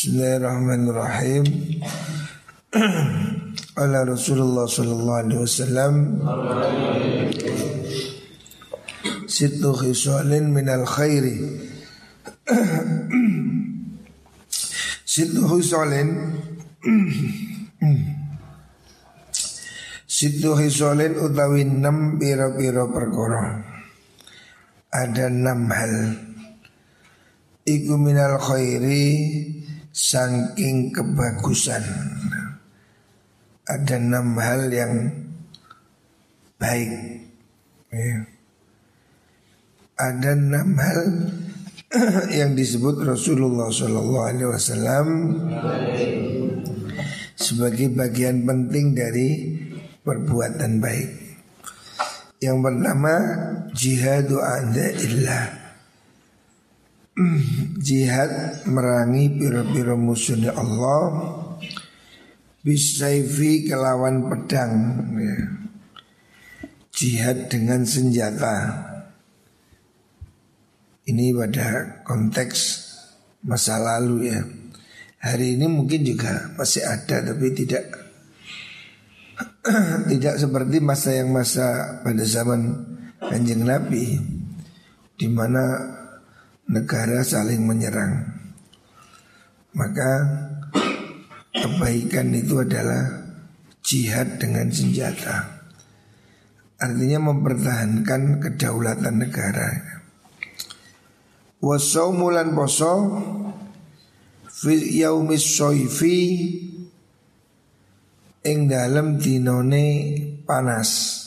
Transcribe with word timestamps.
Bismillahirrahmanirrahim. 0.00 1.44
Ala 3.84 4.08
Rasulullah 4.08 4.64
sallallahu 4.64 5.20
alaihi 5.28 5.44
wasallam. 5.44 5.94
Sittu 9.28 9.76
khisalin 9.76 10.56
minal 10.56 10.88
khairi. 10.88 11.36
Sittu 15.12 15.44
khisalin. 15.44 16.08
Sittu 20.16 20.56
khisalin 20.56 21.12
utawi 21.12 21.68
enam 21.68 22.16
pira-pira 22.16 22.88
perkara. 22.88 23.68
Ada 24.96 25.28
enam 25.28 25.68
hal. 25.68 25.94
Iku 27.68 28.00
minal 28.00 28.40
khairi 28.40 29.59
Saking 30.00 30.96
kebagusan 30.96 31.84
Ada 33.68 34.00
enam 34.00 34.32
hal 34.40 34.72
yang 34.72 35.12
baik 36.56 36.90
ya. 37.92 38.24
Ada 40.00 40.40
enam 40.40 40.72
hal 40.80 41.00
yang 42.40 42.56
disebut 42.56 43.04
Rasulullah 43.04 43.68
Shallallahu 43.68 44.24
Alaihi 44.24 44.48
Wasallam 44.48 45.06
sebagai 47.36 47.92
bagian 47.92 48.48
penting 48.48 48.96
dari 48.96 49.28
perbuatan 50.00 50.80
baik. 50.80 51.10
Yang 52.40 52.58
pertama 52.64 53.14
jihadu 53.76 54.40
anda 54.40 54.86
illah 54.96 55.59
Jihad 57.86 58.64
merangi 58.70 59.30
piro-piro 59.34 59.98
musuhnya 59.98 60.54
Allah. 60.54 61.36
Bisaifi 62.60 63.66
kelawan 63.66 64.28
pedang 64.28 64.72
ya. 65.16 65.36
Jihad 66.92 67.48
dengan 67.48 67.82
senjata. 67.88 68.86
Ini 71.08 71.32
pada 71.34 72.00
konteks 72.04 72.58
masa 73.48 73.80
lalu 73.80 74.30
ya. 74.30 74.40
Hari 75.20 75.56
ini 75.56 75.66
mungkin 75.68 76.04
juga 76.04 76.52
masih 76.56 76.84
ada 76.84 77.20
tapi 77.20 77.52
tidak 77.52 78.00
Tidak 80.10 80.34
seperti 80.40 80.80
masa 80.80 81.16
yang 81.16 81.32
masa 81.32 82.00
pada 82.00 82.24
zaman 82.24 82.60
kanjeng 83.20 83.64
Nabi 83.64 84.16
di 85.20 85.28
mana 85.28 85.99
negara 86.70 87.26
saling 87.26 87.66
menyerang. 87.66 88.30
Maka 89.74 90.12
kebaikan 91.50 92.30
itu 92.30 92.62
adalah 92.62 93.26
jihad 93.82 94.38
dengan 94.38 94.70
senjata. 94.70 95.66
Artinya 96.78 97.34
mempertahankan 97.34 98.38
kedaulatan 98.38 99.16
negara. 99.18 99.68
Wasaumulan 101.60 102.56
poso 102.56 103.20
yaumis 104.64 105.44
soifi 105.44 106.18
ing 108.46 108.58
dalam 108.70 109.20
dinone 109.20 109.86
panas. 110.48 111.18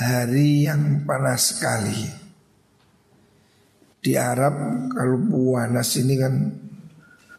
Hari 0.00 0.66
yang 0.66 1.04
panas 1.04 1.54
sekali. 1.54 2.21
Di 4.02 4.18
Arab 4.18 4.90
kalau 4.90 5.14
panas 5.30 5.94
ini 6.02 6.18
kan 6.18 6.34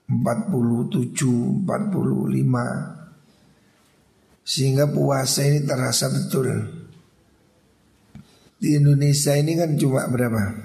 47, 0.08 1.67
45 1.67 4.47
Sehingga 4.47 4.88
puasa 4.88 5.44
ini 5.44 5.67
terasa 5.67 6.08
betul. 6.08 6.47
Di 8.63 8.79
Indonesia 8.79 9.35
ini 9.35 9.59
kan 9.59 9.75
cuma 9.75 10.07
berapa? 10.07 10.56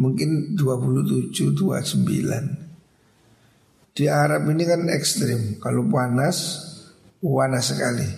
Mungkin 0.00 0.56
27, 0.56 1.52
29 1.52 3.92
Di 3.92 4.08
Arab 4.08 4.48
ini 4.48 4.64
kan 4.64 4.88
ekstrim. 4.88 5.60
Kalau 5.60 5.84
panas, 5.92 6.64
panas 7.20 7.68
sekali. 7.68 8.08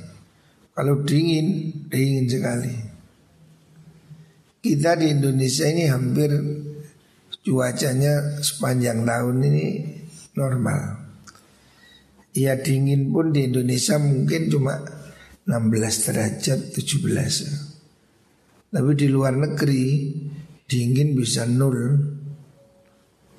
Kalau 0.78 1.02
dingin, 1.02 1.74
dingin 1.90 2.30
sekali 2.30 2.89
Kita 4.60 4.92
di 4.92 5.08
Indonesia 5.08 5.64
ini 5.64 5.88
hampir 5.88 6.28
cuacanya 7.40 8.44
sepanjang 8.44 9.08
tahun 9.08 9.36
ini 9.48 9.66
normal. 10.36 11.00
Ya 12.36 12.60
dingin 12.60 13.08
pun 13.08 13.32
di 13.32 13.48
Indonesia 13.48 13.96
mungkin 13.96 14.52
cuma 14.52 14.76
16 15.48 16.04
derajat 16.06 16.76
17 16.76 18.70
Tapi 18.70 18.90
di 18.94 19.08
luar 19.08 19.40
negeri 19.40 20.12
dingin 20.68 21.16
bisa 21.16 21.48
nol. 21.48 21.96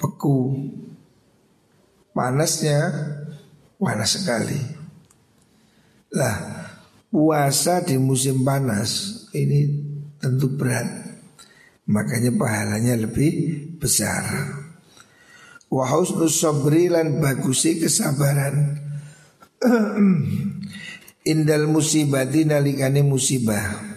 Beku. 0.01 0.57
Panasnya 2.17 2.81
panas 3.77 4.17
sekali. 4.17 4.57
Lah 6.17 6.35
puasa 7.13 7.85
di 7.85 7.95
musim 8.01 8.41
panas 8.41 9.21
ini 9.37 9.69
tentu 10.17 10.51
berat 10.57 11.00
Makanya 11.91 12.31
pahalanya 12.31 12.95
lebih 12.95 13.67
besar. 13.75 14.23
Wa 15.67 15.83
husnus 15.91 16.39
sabri 16.39 16.87
lan 16.87 17.19
bagusi 17.19 17.83
kesabaran. 17.83 18.79
Indal 21.31 21.67
musibati 21.67 22.47
nalikane 22.47 23.03
musibah. 23.03 23.91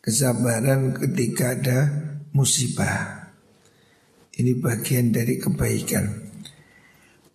Kesabaran 0.00 0.96
ketika 0.96 1.52
ada 1.52 1.78
musibah. 2.32 3.28
Ini 4.32 4.56
bagian 4.56 5.12
dari 5.12 5.36
kebaikan. 5.36 6.26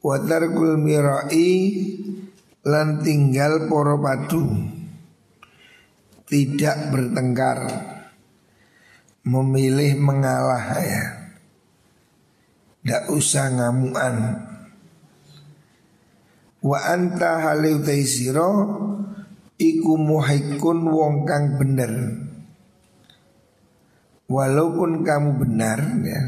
Watarkul 0.02 0.82
mirai 0.82 1.52
Lan 2.64 3.04
tinggal 3.04 3.68
poro 3.68 4.00
padu 4.00 4.48
tidak 6.34 6.90
bertengkar, 6.90 7.62
memilih 9.22 9.94
mengalah 10.02 10.66
ya. 10.82 11.06
Tidak 12.82 13.14
usah 13.14 13.54
ngamuan. 13.54 14.16
Wa 16.66 16.80
anta 16.90 17.38
haliu 17.38 17.86
taisiro 17.86 18.50
iku 19.62 19.94
muhikun 19.94 20.90
wong 20.90 21.30
kang 21.30 21.62
bener. 21.62 21.94
Walaupun 24.26 25.06
kamu 25.06 25.30
benar 25.38 25.80
ya. 26.02 26.22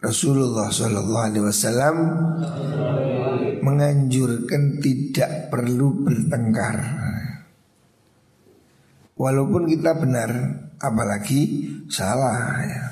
Rasulullah 0.00 0.72
Shallallahu 0.72 1.24
Alaihi 1.28 1.44
Wasallam 1.44 1.96
menganjurkan 3.60 4.80
tidak 4.80 5.52
perlu 5.52 5.92
bertengkar. 6.06 7.05
Walaupun 9.16 9.64
kita 9.64 9.96
benar, 9.96 10.30
apalagi 10.76 11.72
salah 11.88 12.60
ya. 12.60 12.84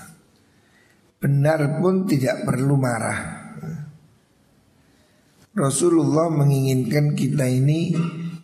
Benar 1.20 1.80
pun 1.80 2.08
tidak 2.08 2.48
perlu 2.48 2.80
marah. 2.80 3.44
Rasulullah 5.52 6.32
menginginkan 6.32 7.12
kita 7.12 7.44
ini 7.44 7.92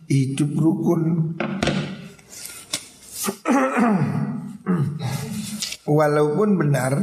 hidup 0.05 0.53
rukun. 0.55 1.35
walaupun 5.91 6.49
benar, 6.61 6.93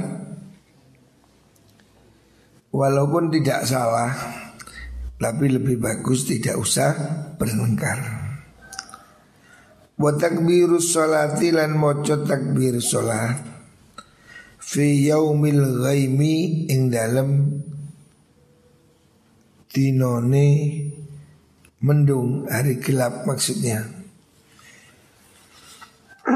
walaupun 2.71 3.35
tidak 3.35 3.67
salah, 3.67 4.15
tapi 5.19 5.51
lebih 5.51 5.83
bagus 5.83 6.25
tidak 6.25 6.57
usah 6.57 6.95
bertengkar. 7.37 8.18
Wa 9.99 10.15
takbirus 10.15 10.95
sholati 10.95 11.51
lan 11.51 11.75
moco 11.75 12.23
takbir 12.23 12.79
sholat 12.79 13.35
Fi 14.63 15.11
yaumil 15.11 15.83
ghaimi 15.83 16.71
ing 16.71 16.87
dalem 16.87 17.59
Dinone 19.69 20.47
mendung 21.79 22.49
hari 22.51 22.81
gelap 22.83 23.23
maksudnya. 23.29 23.85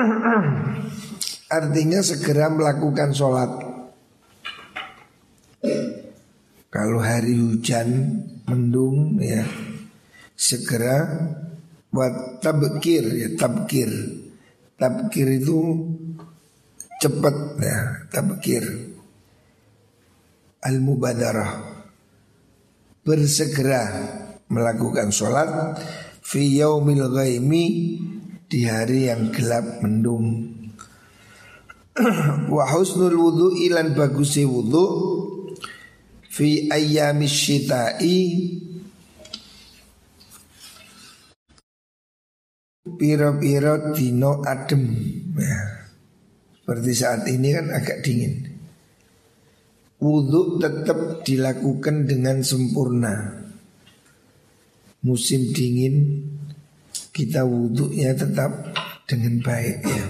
Artinya 1.58 2.00
segera 2.02 2.50
melakukan 2.50 3.14
sholat 3.14 3.50
Kalau 6.66 6.98
hari 6.98 7.38
hujan 7.38 7.88
mendung 8.48 9.20
ya 9.22 9.46
Segera 10.32 11.04
Buat 11.92 12.40
tabkir 12.40 13.04
ya 13.04 13.28
tabkir 13.36 13.92
Tabkir 14.82 15.38
itu 15.38 15.78
cepat 16.98 17.54
ya, 17.62 17.78
tabkir. 18.10 18.66
Al-mubadarah 20.58 21.62
bersegera 23.06 23.82
melakukan 24.50 25.14
sholat 25.14 25.78
fi 26.18 26.58
yaumil 26.58 27.14
ghaimi 27.14 27.64
di 28.50 28.66
hari 28.66 29.06
yang 29.06 29.30
gelap 29.30 29.86
mendung. 29.86 30.50
Wa 32.54 32.64
husnul 32.74 33.14
wudu 33.14 33.54
ilan 33.62 33.94
bagusi 33.94 34.42
wudu 34.42 34.86
fi 36.26 36.66
ayyamis 36.74 37.38
syita'i 37.38 38.18
piro-piro 42.82 43.94
dino 43.94 44.43
adem. 44.43 44.84
Ya. 45.38 45.61
Seperti 46.62 46.93
saat 46.94 47.23
ini 47.26 47.49
kan 47.55 47.67
agak 47.70 48.02
dingin. 48.02 48.52
Wudhu 50.02 50.58
tetap 50.58 51.23
dilakukan 51.23 52.11
dengan 52.11 52.43
sempurna. 52.43 53.38
Musim 55.02 55.50
dingin 55.55 56.26
kita 57.11 57.46
wudhunya 57.46 58.14
tetap 58.14 58.75
dengan 59.06 59.43
baik 59.43 59.79
ya. 59.82 60.06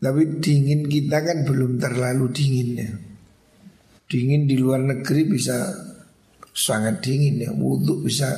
Tapi 0.00 0.40
dingin 0.40 0.88
kita 0.88 1.20
kan 1.20 1.44
belum 1.44 1.76
terlalu 1.76 2.32
dingin 2.32 2.70
ya. 2.76 2.92
Dingin 4.08 4.48
di 4.48 4.56
luar 4.56 4.80
negeri 4.80 5.28
bisa 5.28 5.68
sangat 6.56 7.04
dingin 7.04 7.48
ya. 7.48 7.52
Wudhu 7.52 8.04
bisa 8.04 8.32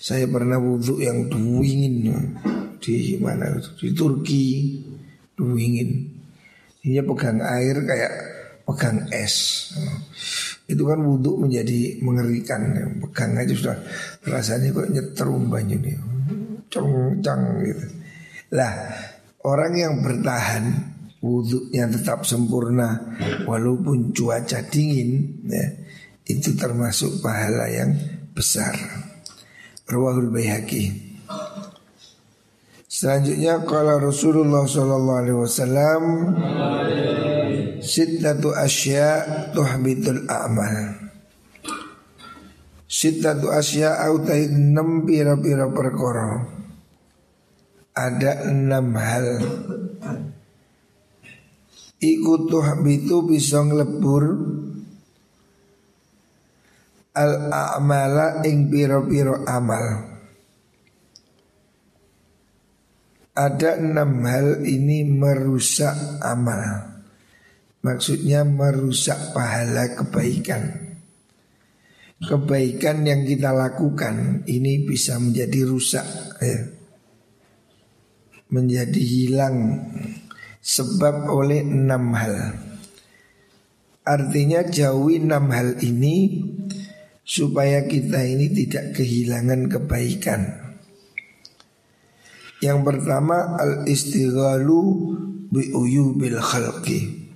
Saya 0.00 0.24
pernah 0.24 0.56
wudhu 0.56 0.96
yang 0.96 1.28
dingin 1.28 2.08
ya. 2.08 2.20
Di 2.80 3.20
mana 3.20 3.52
Di 3.76 3.92
Turki 3.92 4.80
Dingin 5.36 5.90
Ini 6.80 7.04
pegang 7.04 7.44
air 7.44 7.76
kayak 7.84 8.12
pegang 8.64 9.04
es. 9.12 9.68
Itu 10.64 10.88
kan 10.88 11.04
wudhu 11.04 11.44
menjadi 11.44 12.00
mengerikan. 12.00 12.72
Pegang 13.04 13.36
aja 13.36 13.52
sudah 13.52 13.76
rasanya 14.24 14.72
kok 14.72 14.88
nyetrum 14.88 15.52
banyu 15.52 15.76
nih. 15.76 16.00
Cong-cong 16.72 17.42
gitu. 17.68 17.84
Lah 18.56 18.72
orang 19.44 19.72
yang 19.76 19.94
bertahan 20.00 20.64
wudhunya 21.20 21.92
tetap 21.92 22.24
sempurna 22.24 22.96
walaupun 23.44 24.16
cuaca 24.16 24.64
dingin 24.72 25.44
ya, 25.44 25.68
itu 26.24 26.56
termasuk 26.56 27.20
pahala 27.20 27.68
yang 27.68 27.92
besar. 28.32 28.72
Rawahul 29.90 30.30
Baihaqi. 30.30 31.10
Selanjutnya 32.86 33.66
kalau 33.66 33.98
Rasulullah 33.98 34.66
Sallallahu 34.66 35.20
Alaihi 35.22 35.38
Wasallam 35.38 36.02
Sittatu 37.80 38.52
asya 38.52 39.24
tuhbitul 39.56 40.28
a'mal. 40.28 41.00
Sittatu 42.84 43.48
asya 43.48 44.04
autai 44.04 44.52
enam 44.52 45.08
pira-pira 45.08 45.64
perkara. 45.72 46.44
Ada 47.96 48.52
enam 48.52 48.92
hal. 49.00 49.26
Iku 52.04 52.48
tuhbitu 52.52 53.24
bisa 53.24 53.64
ngelebur 53.64 54.24
Al-a'mala 57.10 58.42
ing 58.46 58.70
pira-pira 58.70 59.42
amal. 59.46 59.86
Ada 63.34 63.80
enam 63.82 64.22
hal 64.26 64.62
ini 64.66 65.02
merusak 65.06 66.20
amal. 66.22 66.90
Maksudnya 67.80 68.44
merusak 68.44 69.32
pahala 69.32 69.96
kebaikan. 69.96 70.92
Kebaikan 72.20 73.08
yang 73.08 73.24
kita 73.24 73.48
lakukan 73.50 74.44
ini 74.44 74.84
bisa 74.84 75.16
menjadi 75.16 75.64
rusak 75.64 76.06
ya. 76.44 76.58
Menjadi 78.52 79.00
hilang 79.00 79.56
Sebab 80.60 81.32
oleh 81.32 81.64
enam 81.64 82.12
hal. 82.12 82.52
Artinya 84.04 84.60
jauhi 84.60 85.16
enam 85.24 85.48
hal 85.48 85.80
ini 85.80 86.44
Supaya 87.30 87.86
kita 87.86 88.26
ini 88.26 88.50
tidak 88.50 88.98
kehilangan 88.98 89.70
kebaikan 89.70 90.70
yang 92.60 92.84
pertama 92.84 93.56
al 93.56 93.88
istighalu 93.88 95.16
bi 95.48 95.72
uyubil 95.72 96.36
khalqi. 96.36 97.32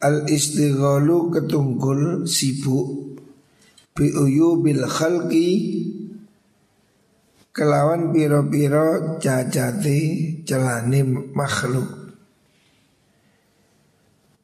Al 0.00 0.24
istighalu 0.24 1.32
ketunggul 1.32 2.24
sibuk 2.24 3.20
bi 3.92 4.08
uyubil 4.08 4.88
khalqi 4.88 5.48
kelawan 7.52 8.08
piro-piro 8.08 9.20
cacate 9.20 10.00
celane 10.48 11.04
makhluk. 11.36 12.16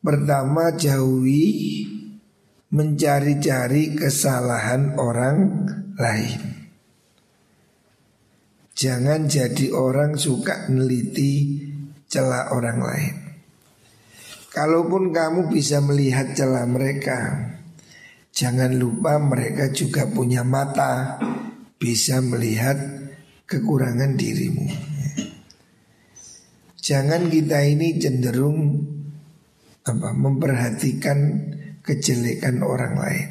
Pertama 0.05 0.77
jauhi 0.77 1.49
mencari-cari 2.71 3.99
kesalahan 3.99 4.95
orang 4.95 5.67
lain. 5.99 6.41
Jangan 8.79 9.27
jadi 9.27 9.75
orang 9.75 10.15
suka 10.15 10.71
neliti 10.71 11.67
celah 12.07 12.55
orang 12.55 12.79
lain. 12.79 13.15
Kalaupun 14.55 15.11
kamu 15.11 15.51
bisa 15.51 15.83
melihat 15.83 16.33
celah 16.33 16.65
mereka, 16.65 17.19
jangan 18.31 18.73
lupa 18.79 19.19
mereka 19.19 19.75
juga 19.75 20.07
punya 20.07 20.47
mata, 20.47 21.19
bisa 21.77 22.23
melihat 22.23 22.79
kekurangan 23.51 24.15
dirimu. 24.15 24.67
Jangan 26.81 27.29
kita 27.29 27.67
ini 27.67 27.99
cenderung 28.01 28.81
apa 29.85 30.11
memperhatikan 30.15 31.19
kejelekan 31.91 32.63
orang 32.63 32.95
lain. 32.95 33.31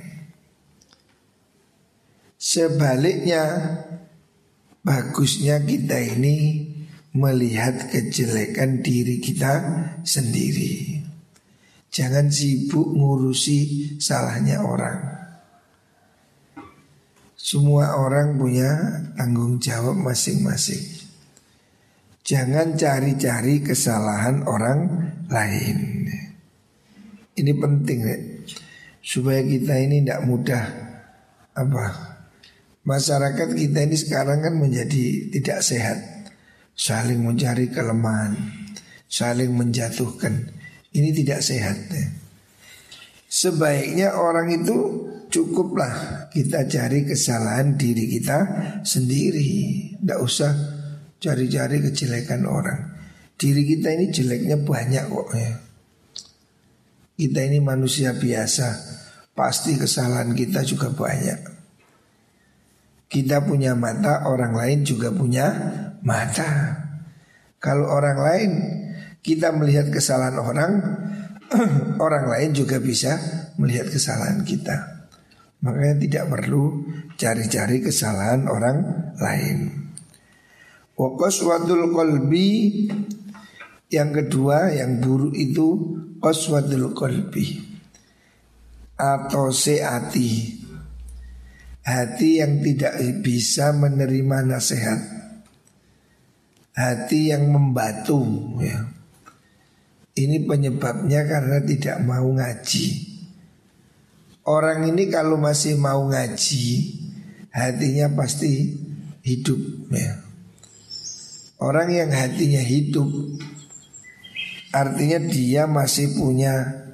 Sebaliknya 2.35 3.43
bagusnya 4.83 5.63
kita 5.63 5.95
ini 6.19 6.67
melihat 7.15 7.87
kejelekan 7.87 8.83
diri 8.83 9.23
kita 9.23 9.53
sendiri. 10.03 10.99
Jangan 11.89 12.29
sibuk 12.29 12.85
ngurusi 12.95 13.95
salahnya 13.97 14.61
orang. 14.61 15.19
Semua 17.39 17.97
orang 17.97 18.37
punya 18.37 18.69
tanggung 19.17 19.57
jawab 19.57 19.97
masing-masing. 19.97 20.85
Jangan 22.21 22.77
cari-cari 22.77 23.65
kesalahan 23.65 24.45
orang 24.45 24.79
lain. 25.33 26.05
Ini 27.33 27.51
penting 27.57 27.99
ya. 28.05 28.17
Supaya 29.09 29.41
kita 29.41 29.73
ini 29.81 30.05
tidak 30.05 30.21
mudah. 30.29 30.65
Apa? 31.57 31.85
Masyarakat 32.85 33.57
kita 33.57 33.89
ini 33.89 33.97
sekarang 33.97 34.45
kan 34.45 34.53
menjadi 34.53 35.33
tidak 35.33 35.65
sehat. 35.65 35.97
Saling 36.77 37.25
mencari 37.25 37.73
kelemahan. 37.73 38.37
Saling 39.09 39.49
menjatuhkan. 39.49 40.53
Ini 40.93 41.09
tidak 41.17 41.41
sehat 41.41 41.89
ya. 41.89 42.05
Sebaiknya 43.25 44.13
orang 44.13 44.53
itu 44.53 44.77
cukuplah 45.33 46.29
kita 46.29 46.69
cari 46.69 47.09
kesalahan 47.09 47.81
diri 47.81 48.05
kita 48.13 48.37
sendiri. 48.85 49.49
Tidak 49.97 50.19
usah 50.21 50.53
cari-cari 51.17 51.81
kejelekan 51.81 52.45
orang. 52.45 52.93
Diri 53.33 53.65
kita 53.65 53.89
ini 53.89 54.13
jeleknya 54.13 54.61
banyak 54.61 55.05
kok 55.09 55.29
ya. 55.33 55.51
Kita 57.17 57.39
ini 57.41 57.57
manusia 57.57 58.13
biasa 58.13 58.98
Pasti 59.39 59.79
kesalahan 59.79 60.35
kita 60.35 60.67
juga 60.67 60.91
banyak 60.91 61.59
kita 63.09 63.41
punya 63.41 63.73
mata, 63.73 64.29
orang 64.29 64.53
lain 64.53 64.85
juga 64.85 65.09
punya 65.09 65.49
mata. 66.05 66.77
Kalau 67.57 67.89
orang 67.89 68.17
lain 68.21 68.51
kita 69.25 69.49
melihat 69.51 69.89
kesalahan 69.89 70.37
orang, 70.37 70.71
orang 72.05 72.29
lain 72.29 72.49
juga 72.53 72.77
bisa 72.77 73.17
melihat 73.57 73.89
kesalahan 73.89 74.45
kita. 74.45 75.09
Makanya 75.65 75.95
tidak 75.99 76.25
perlu 76.31 76.85
cari-cari 77.19 77.83
kesalahan 77.83 78.47
orang 78.47 78.77
lain. 79.17 79.89
Wakoswatul 80.95 81.91
kolbi 81.91 82.87
yang 83.89 84.13
kedua 84.13 84.71
yang 84.71 85.01
buruk 85.01 85.33
itu 85.33 85.97
koswatul 86.21 86.93
kolbi 86.93 87.68
atau 88.99 89.47
seati 89.55 90.59
Hati 91.89 92.37
yang 92.37 92.61
tidak 92.61 93.01
bisa 93.25 93.73
menerima 93.73 94.45
nasihat 94.45 94.99
hati 96.77 97.33
yang 97.33 97.49
membatu 97.49 98.21
ya. 98.61 98.85
Ini 100.13 100.45
penyebabnya 100.45 101.25
karena 101.25 101.63
tidak 101.65 101.97
mau 102.05 102.29
ngaji. 102.29 102.87
Orang 104.45 104.85
ini 104.85 105.09
kalau 105.09 105.41
masih 105.41 105.81
mau 105.81 106.05
ngaji, 106.05 106.93
hatinya 107.49 108.11
pasti 108.13 108.75
hidup 109.25 109.89
ya. 109.89 110.13
Orang 111.57 111.89
yang 111.89 112.13
hatinya 112.13 112.61
hidup 112.61 113.09
artinya 114.69 115.19
dia 115.25 115.65
masih 115.65 116.13
punya 116.13 116.85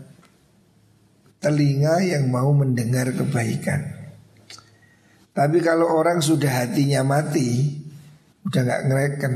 telinga 1.45 2.01
yang 2.01 2.33
mau 2.33 2.49
mendengar 2.57 3.13
kebaikan. 3.13 3.85
Tapi 5.29 5.61
kalau 5.61 5.93
orang 5.93 6.17
sudah 6.17 6.65
hatinya 6.65 7.05
mati, 7.05 7.69
udah 8.49 8.61
nggak 8.65 8.83
ngereken, 8.89 9.33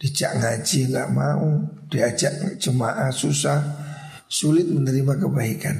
dijak 0.00 0.32
ngaji 0.40 0.80
nggak 0.88 1.10
mau, 1.12 1.60
diajak 1.92 2.56
jemaah 2.56 3.12
susah, 3.12 3.60
sulit 4.32 4.64
menerima 4.64 5.20
kebaikan. 5.20 5.76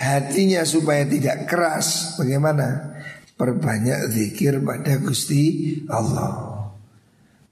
Hatinya 0.00 0.64
supaya 0.64 1.04
tidak 1.04 1.44
keras, 1.44 2.16
bagaimana? 2.16 2.96
Perbanyak 3.36 4.08
zikir 4.08 4.56
pada 4.64 4.96
Gusti 5.04 5.76
Allah. 5.92 6.64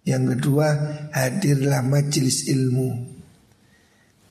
Yang 0.08 0.40
kedua, 0.40 0.68
hadirlah 1.12 1.84
majelis 1.84 2.48
ilmu. 2.48 3.07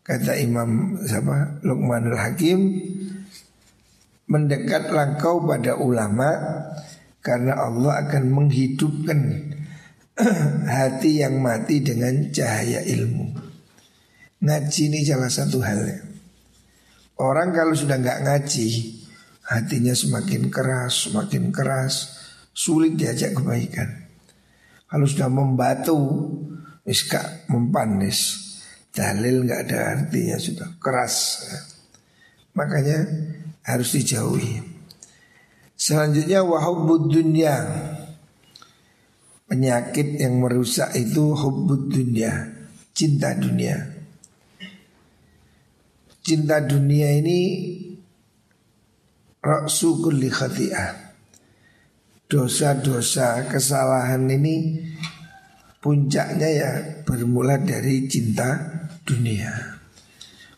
Kata 0.07 0.39
Imam 0.39 0.95
siapa? 1.03 1.59
Luqmanul 1.67 2.15
Hakim, 2.15 2.79
mendekatlah 4.31 5.19
kau 5.19 5.43
pada 5.43 5.75
ulama 5.75 6.31
karena 7.19 7.59
Allah 7.59 8.07
akan 8.07 8.23
menghidupkan 8.31 9.19
hati 10.79 11.19
yang 11.19 11.43
mati 11.43 11.83
dengan 11.83 12.31
cahaya 12.31 12.87
ilmu. 12.87 13.35
Ngaji 14.47 14.81
ini 14.95 15.03
salah 15.03 15.27
satu 15.27 15.59
hal. 15.59 15.83
Orang 17.19 17.51
kalau 17.51 17.75
sudah 17.75 17.99
nggak 17.99 18.23
ngaji, 18.23 18.67
hatinya 19.43 19.91
semakin 19.91 20.47
keras, 20.47 21.11
semakin 21.11 21.51
keras, 21.51 22.15
sulit 22.55 22.95
diajak 22.95 23.35
kebaikan. 23.35 24.07
Kalau 24.87 25.03
sudah 25.03 25.27
membatu, 25.27 25.99
miska 26.87 27.43
mempanis, 27.51 28.46
dalil 28.97 29.45
nggak 29.45 29.69
ada 29.69 29.79
artinya 29.93 30.41
sudah 30.41 30.69
keras. 30.81 31.45
Makanya 32.57 33.05
harus 33.61 33.93
dijauhi. 33.93 34.57
Selanjutnya 35.77 36.41
wahubbud 36.41 37.13
dunia. 37.13 37.55
Penyakit 39.47 40.17
yang 40.19 40.41
merusak 40.43 40.91
itu 40.97 41.31
hubbud 41.31 41.93
dunia, 41.93 42.51
cinta 42.91 43.31
dunia. 43.37 43.79
Cinta 46.19 46.59
dunia 46.59 47.15
ini 47.15 47.39
raksu 49.39 50.03
kulli 50.03 50.27
khati'ah. 50.27 51.07
Dosa-dosa 52.27 53.47
kesalahan 53.47 54.27
ini 54.27 54.83
puncaknya 55.79 56.49
ya 56.51 56.71
bermula 57.07 57.55
dari 57.55 58.03
cinta 58.11 58.83
dunia. 59.07 59.77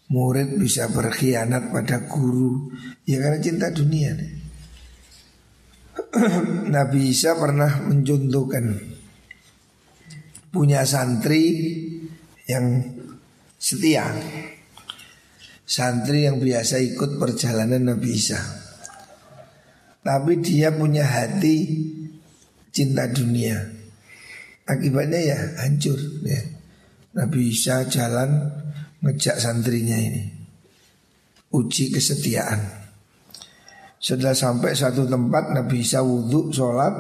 Murid 0.10 0.58
bisa 0.58 0.89
berkhianat 0.89 1.70
pada 1.70 2.10
guru 2.10 2.74
Ya 3.06 3.22
karena 3.22 3.38
cinta 3.38 3.70
dunia. 3.70 4.18
Nabi 6.75 7.13
Isa 7.13 7.38
pernah 7.38 7.86
mencontohkan 7.86 8.74
Punya 10.50 10.82
santri 10.82 11.46
yang 12.50 12.82
setia 13.62 14.10
Santri 15.62 16.25
yang 16.25 16.41
biasa 16.41 16.82
ikut 16.82 17.22
perjalanan 17.22 17.94
Nabi 17.94 18.10
Isa 18.18 18.41
Tapi 20.01 20.41
dia 20.41 20.74
punya 20.74 21.06
hati 21.06 21.86
cinta 22.74 23.06
dunia 23.06 23.62
Akibatnya 24.65 25.22
ya 25.22 25.38
hancur 25.62 26.01
ya. 26.25 26.59
Nabi 27.10 27.50
Isa 27.50 27.89
jalan 27.89 28.54
ngejak 29.01 29.42
santrinya 29.42 29.98
ini. 29.98 30.30
Uji 31.50 31.89
kesetiaan. 31.89 32.62
Sudah 33.98 34.38
sampai 34.38 34.78
satu 34.78 35.10
tempat 35.10 35.50
Nabi 35.50 35.82
Isa 35.82 36.06
wudhu 36.06 36.54
sholat. 36.54 36.94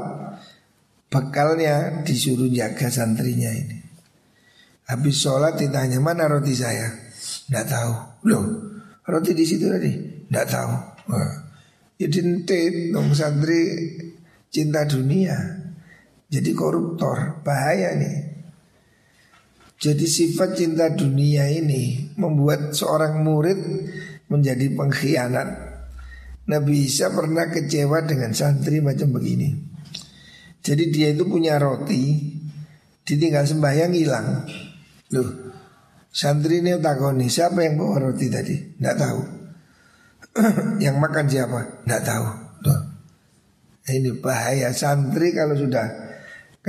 Bekalnya 1.09 2.05
disuruh 2.05 2.49
jaga 2.49 2.89
santrinya 2.89 3.49
ini. 3.49 3.77
Habis 4.89 5.21
sholat 5.21 5.57
ditanya 5.57 6.01
mana 6.01 6.25
roti 6.25 6.53
saya? 6.53 6.89
Tidak 7.45 7.65
tahu. 7.65 7.93
Loh 8.29 8.45
roti 9.05 9.33
di 9.33 9.45
situ 9.45 9.69
tadi? 9.69 9.89
Tidak 10.25 10.45
tahu. 10.49 10.73
Jadi 11.97 12.17
ente 12.21 12.61
dong 12.93 13.13
santri 13.13 13.61
cinta 14.53 14.85
dunia. 14.85 15.37
Jadi 16.29 16.53
koruptor. 16.53 17.41
Bahaya 17.41 17.97
nih 17.97 18.28
jadi 19.79 20.03
sifat 20.03 20.59
cinta 20.59 20.91
dunia 20.91 21.47
ini 21.47 22.11
membuat 22.19 22.75
seorang 22.75 23.23
murid 23.23 23.59
menjadi 24.27 24.75
pengkhianat. 24.75 25.49
Nabi 26.51 26.83
Isa 26.83 27.07
pernah 27.07 27.47
kecewa 27.47 28.03
dengan 28.03 28.35
santri 28.35 28.83
macam 28.83 29.15
begini. 29.15 29.55
Jadi 30.59 30.83
dia 30.91 31.15
itu 31.15 31.23
punya 31.23 31.55
roti, 31.55 32.35
ditinggal 33.07 33.47
sembahyang 33.47 33.93
hilang. 33.95 34.27
Loh, 35.15 35.29
santri 36.11 36.59
ini 36.59 36.75
takoni 36.83 37.31
siapa 37.31 37.63
yang 37.63 37.79
bawa 37.79 38.11
roti 38.11 38.27
tadi? 38.27 38.59
Tidak 38.59 38.95
tahu. 38.99 39.21
yang 40.83 40.99
makan 40.99 41.23
siapa? 41.31 41.87
Tidak 41.87 42.01
tahu. 42.03 42.27
Loh. 42.67 42.81
Ini 43.87 44.11
bahaya 44.19 44.75
santri 44.75 45.31
kalau 45.31 45.55
sudah 45.55 46.08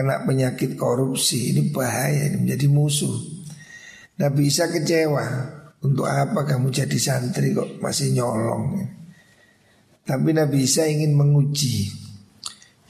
kena 0.00 0.24
penyakit 0.24 0.80
korupsi 0.80 1.52
ini 1.52 1.68
bahaya 1.68 2.32
ini 2.32 2.48
menjadi 2.48 2.72
musuh. 2.72 3.20
Nah 4.16 4.32
bisa 4.32 4.72
kecewa 4.72 5.28
untuk 5.84 6.08
apa 6.08 6.48
kamu 6.48 6.72
jadi 6.72 6.96
santri 6.96 7.52
kok 7.52 7.76
masih 7.84 8.16
nyolong. 8.16 8.80
Tapi 10.00 10.32
Nabi 10.32 10.64
Isa 10.64 10.88
ingin 10.88 11.12
menguji 11.12 11.92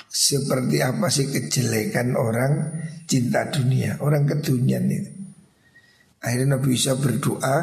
seperti 0.06 0.86
apa 0.86 1.10
sih 1.10 1.34
kejelekan 1.34 2.14
orang 2.14 2.78
cinta 3.10 3.50
dunia, 3.50 3.98
orang 3.98 4.30
kedunian 4.30 4.86
itu. 4.86 5.10
Akhirnya 6.22 6.62
Nabi 6.62 6.78
Isa 6.78 6.94
berdoa 6.94 7.58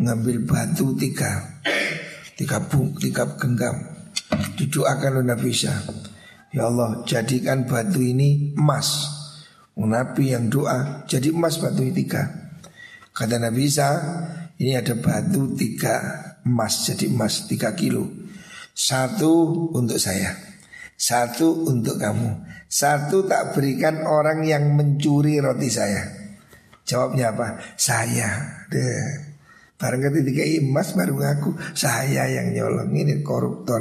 ngambil 0.00 0.48
batu 0.48 0.96
tiga, 0.96 1.60
tiga 2.40 2.64
bung, 2.64 2.96
tiga 2.96 3.36
genggam. 3.36 3.76
Didoakan 4.56 5.20
oleh 5.20 5.28
Nabi 5.28 5.52
Isa. 5.52 5.76
Ya 6.48 6.64
Allah 6.64 7.04
jadikan 7.04 7.68
batu 7.68 8.00
ini 8.00 8.56
emas. 8.56 9.16
Nabi 9.78 10.34
yang 10.34 10.50
doa 10.50 11.04
jadi 11.06 11.30
emas 11.30 11.60
batu 11.60 11.86
tiga. 11.92 12.24
Kata 13.12 13.38
Nabi 13.38 13.68
Isa 13.68 13.94
ini 14.58 14.74
ada 14.74 14.96
batu 14.96 15.54
tiga 15.54 16.02
emas 16.42 16.88
jadi 16.88 17.06
emas 17.06 17.46
tiga 17.46 17.76
kilo. 17.76 18.08
Satu 18.72 19.70
untuk 19.74 19.98
saya 19.98 20.34
Satu 20.98 21.68
untuk 21.68 22.00
kamu. 22.00 22.42
Satu 22.66 23.22
tak 23.30 23.54
berikan 23.54 24.02
orang 24.02 24.42
yang 24.42 24.74
mencuri 24.74 25.38
roti 25.38 25.70
saya. 25.70 26.02
Jawabnya 26.82 27.30
apa? 27.30 27.62
Saya. 27.78 28.64
Deh. 28.66 29.30
Barang 29.78 30.02
ketika 30.10 30.42
emas 30.42 30.98
baru 30.98 31.22
ngaku. 31.22 31.54
Saya 31.78 32.26
yang 32.26 32.50
nyolong 32.50 32.90
ini 32.90 33.22
koruptor 33.22 33.78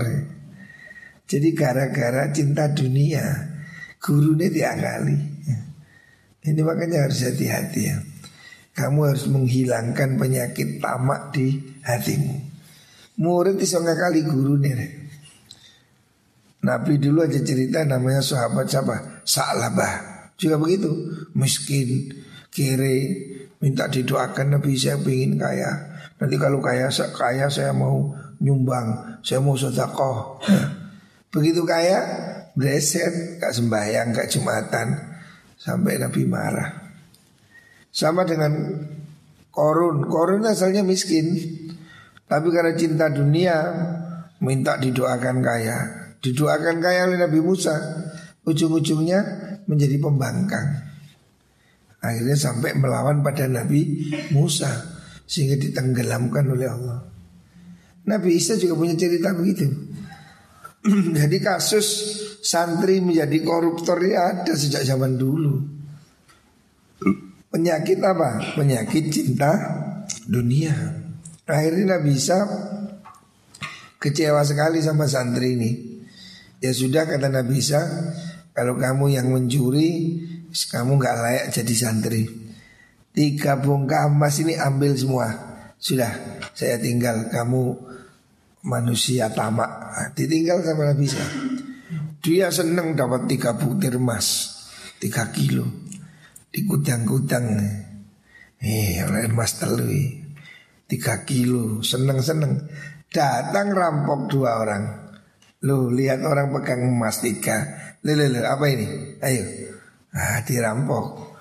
jadi 1.28 1.52
gara-gara 1.52 2.32
cinta 2.32 2.72
dunia 2.72 3.58
Guru 3.98 4.38
ini 4.38 4.48
diakali. 4.54 5.18
Ini 6.48 6.62
makanya 6.64 7.10
harus 7.10 7.28
hati-hati 7.28 7.82
ya. 7.92 7.98
Kamu 8.78 9.10
harus 9.10 9.26
menghilangkan 9.28 10.16
penyakit 10.16 10.80
tamak 10.80 11.34
di 11.34 11.60
hatimu. 11.84 12.38
Murid 13.18 13.58
bisa 13.58 13.82
ngakali 13.82 14.22
guru 14.24 14.62
nih 14.62 15.10
Nabi 16.62 17.02
dulu 17.02 17.26
aja 17.26 17.42
cerita 17.42 17.82
namanya 17.84 18.22
sahabat 18.22 18.70
siapa? 18.70 18.96
Sa'labah. 19.26 19.94
Juga 20.38 20.62
begitu. 20.62 20.94
Miskin, 21.34 22.14
kere 22.54 22.98
Minta 23.58 23.90
didoakan 23.90 24.54
Nabi 24.54 24.78
saya 24.78 25.02
ingin 25.02 25.42
kaya. 25.42 25.98
Nanti 26.22 26.38
kalau 26.38 26.62
kaya, 26.62 26.94
kaya 26.94 27.50
saya 27.50 27.74
mau 27.74 28.14
nyumbang. 28.38 29.18
Saya 29.26 29.42
mau 29.42 29.58
sedekah 29.58 30.38
Begitu 31.38 31.62
kaya 31.62 32.02
Bleset 32.58 33.38
Gak 33.38 33.54
sembahyang 33.54 34.10
Gak 34.18 34.34
jumatan 34.34 34.98
Sampai 35.54 36.02
Nabi 36.02 36.26
marah 36.26 36.74
Sama 37.94 38.26
dengan 38.26 38.58
Korun 39.54 40.10
Korun 40.10 40.50
asalnya 40.50 40.82
miskin 40.82 41.38
Tapi 42.26 42.48
karena 42.50 42.74
cinta 42.74 43.14
dunia 43.14 43.56
Minta 44.42 44.82
didoakan 44.82 45.38
kaya 45.46 45.78
Didoakan 46.18 46.82
kaya 46.82 47.06
oleh 47.06 47.22
Nabi 47.22 47.38
Musa 47.46 47.78
Ujung-ujungnya 48.42 49.22
menjadi 49.70 50.02
pembangkang 50.02 50.88
Akhirnya 52.02 52.38
sampai 52.38 52.78
melawan 52.78 53.26
pada 53.26 53.50
Nabi 53.50 54.10
Musa 54.34 54.70
sehingga 55.28 55.60
ditenggelamkan 55.60 56.46
oleh 56.48 56.68
Allah. 56.72 57.04
Nabi 58.08 58.40
Isa 58.40 58.56
juga 58.56 58.80
punya 58.80 58.96
cerita 58.96 59.36
begitu. 59.36 59.68
Jadi 61.20 61.38
kasus 61.44 61.88
santri 62.40 63.04
menjadi 63.04 63.44
koruptor 63.44 64.00
ya 64.04 64.32
ada 64.32 64.54
sejak 64.56 64.88
zaman 64.88 65.20
dulu. 65.20 65.60
Penyakit 67.52 68.00
apa? 68.04 68.56
Penyakit 68.56 69.12
cinta 69.12 69.52
dunia. 70.28 70.74
Akhirnya 71.48 71.98
Nabi 71.98 72.16
Isa 72.16 72.44
kecewa 74.00 74.44
sekali 74.44 74.84
sama 74.84 75.08
santri 75.08 75.56
ini. 75.56 75.72
Ya 76.60 76.74
sudah 76.74 77.06
kata 77.08 77.30
Nabi 77.30 77.62
Isa, 77.62 77.82
kalau 78.52 78.76
kamu 78.76 79.14
yang 79.14 79.30
mencuri 79.30 80.24
kamu 80.52 80.98
nggak 80.98 81.18
layak 81.22 81.46
jadi 81.54 81.74
santri. 81.76 82.24
Tiga 83.14 83.58
bongkah 83.58 84.10
emas 84.10 84.38
ini 84.42 84.58
ambil 84.58 84.94
semua. 84.94 85.28
Sudah, 85.78 86.10
saya 86.58 86.82
tinggal 86.82 87.30
kamu 87.30 87.78
manusia 88.68 89.32
tamak. 89.32 89.72
Nah, 89.72 90.08
ditinggal 90.12 90.60
sama 90.62 90.92
Nabi 90.92 91.08
Isa. 91.08 91.26
Dia 92.20 92.52
senang 92.52 92.92
dapat 92.92 93.32
tiga 93.32 93.56
butir 93.56 93.96
emas, 93.96 94.52
tiga 95.00 95.32
kilo. 95.32 95.88
Di 96.52 96.68
gudang-gudang. 96.68 97.48
Eh, 98.60 99.00
oleh 99.08 99.32
emas 99.32 99.56
telui. 99.56 100.28
Tiga 100.88 101.24
kilo, 101.24 101.80
seneng-seneng. 101.80 102.68
Datang 103.08 103.72
rampok 103.72 104.28
dua 104.28 104.60
orang. 104.60 104.84
Loh, 105.64 105.88
lihat 105.88 106.22
orang 106.28 106.52
pegang 106.52 106.84
emas 106.84 107.24
tiga. 107.24 107.64
Lele, 108.04 108.44
apa 108.46 108.66
ini? 108.70 108.88
Ayo, 109.20 109.44
Nah, 110.18 110.42
dirampok. 110.42 111.38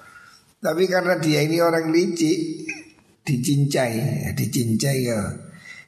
Tapi 0.61 0.85
karena 0.85 1.17
dia 1.17 1.41
ini 1.47 1.63
orang 1.63 1.89
licik, 1.89 2.69
dicincai, 3.23 4.33
dicincai 4.37 5.01
ya, 5.07 5.21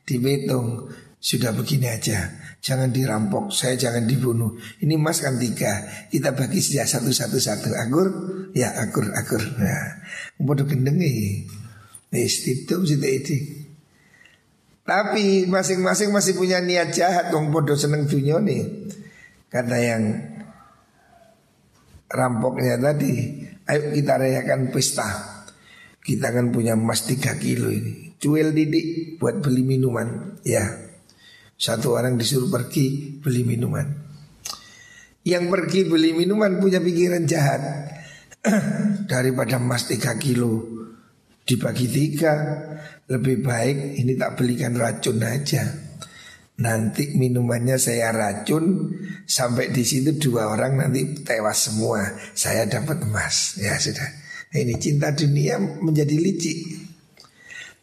dibetung. 0.08 0.88
Sudah 1.18 1.50
begini 1.50 1.90
aja, 1.90 2.30
jangan 2.62 2.94
dirampok, 2.94 3.50
saya 3.50 3.74
jangan 3.74 4.06
dibunuh. 4.06 4.54
Ini 4.78 4.94
mas 4.94 5.18
kan 5.18 5.34
tiga, 5.34 6.06
kita 6.14 6.30
bagi 6.30 6.62
sejak 6.62 6.86
satu 6.86 7.10
satu 7.10 7.42
satu. 7.42 7.74
Agur, 7.74 8.06
ya 8.54 8.70
agur 8.78 9.10
agur. 9.10 9.42
Nah, 9.58 9.98
bodoh 10.38 10.62
gendengi. 10.62 11.42
Istitum 12.08 12.86
sih 12.86 12.96
itu. 12.96 13.36
Tapi 14.88 15.44
masing-masing 15.44 16.08
masih 16.08 16.32
punya 16.32 16.64
niat 16.64 16.96
jahat 16.96 17.28
Wong 17.28 17.52
bodoh 17.52 17.76
seneng 17.76 18.08
dunia 18.08 18.40
nih 18.40 18.88
Karena 19.52 19.76
yang 19.76 20.02
rampoknya 22.08 22.80
tadi 22.80 23.44
Ayo 23.68 23.92
kita 23.92 24.16
rayakan 24.16 24.72
pesta 24.72 25.04
Kita 26.00 26.32
kan 26.32 26.48
punya 26.48 26.72
emas 26.72 27.04
3 27.04 27.36
kilo 27.36 27.68
ini 27.68 28.16
Cuel 28.16 28.56
didik 28.56 29.20
buat 29.20 29.44
beli 29.44 29.60
minuman 29.60 30.40
Ya 30.40 30.87
Satu 31.58 31.98
orang 31.98 32.14
disuruh 32.14 32.46
pergi 32.46 33.18
beli 33.18 33.42
minuman 33.42 33.86
Yang 35.26 35.44
pergi 35.50 35.80
beli 35.90 36.14
minuman 36.14 36.62
punya 36.62 36.78
pikiran 36.78 37.26
jahat 37.26 37.62
Daripada 39.10 39.58
emas 39.58 39.90
3 39.90 39.98
kilo 40.22 40.62
Dibagi 41.42 41.90
tiga 41.90 42.34
Lebih 43.10 43.42
baik 43.42 43.98
ini 43.98 44.14
tak 44.14 44.38
belikan 44.38 44.78
racun 44.78 45.18
aja 45.26 45.88
Nanti 46.58 47.14
minumannya 47.14 47.78
saya 47.78 48.10
racun 48.10 48.90
sampai 49.22 49.70
di 49.70 49.86
situ 49.86 50.18
dua 50.18 50.50
orang 50.50 50.82
nanti 50.82 51.22
tewas 51.22 51.70
semua. 51.70 52.02
Saya 52.34 52.66
dapat 52.66 53.06
emas. 53.06 53.62
Ya 53.62 53.78
sudah. 53.78 54.10
Ini 54.50 54.74
cinta 54.82 55.14
dunia 55.14 55.54
menjadi 55.62 56.18
licik. 56.18 56.58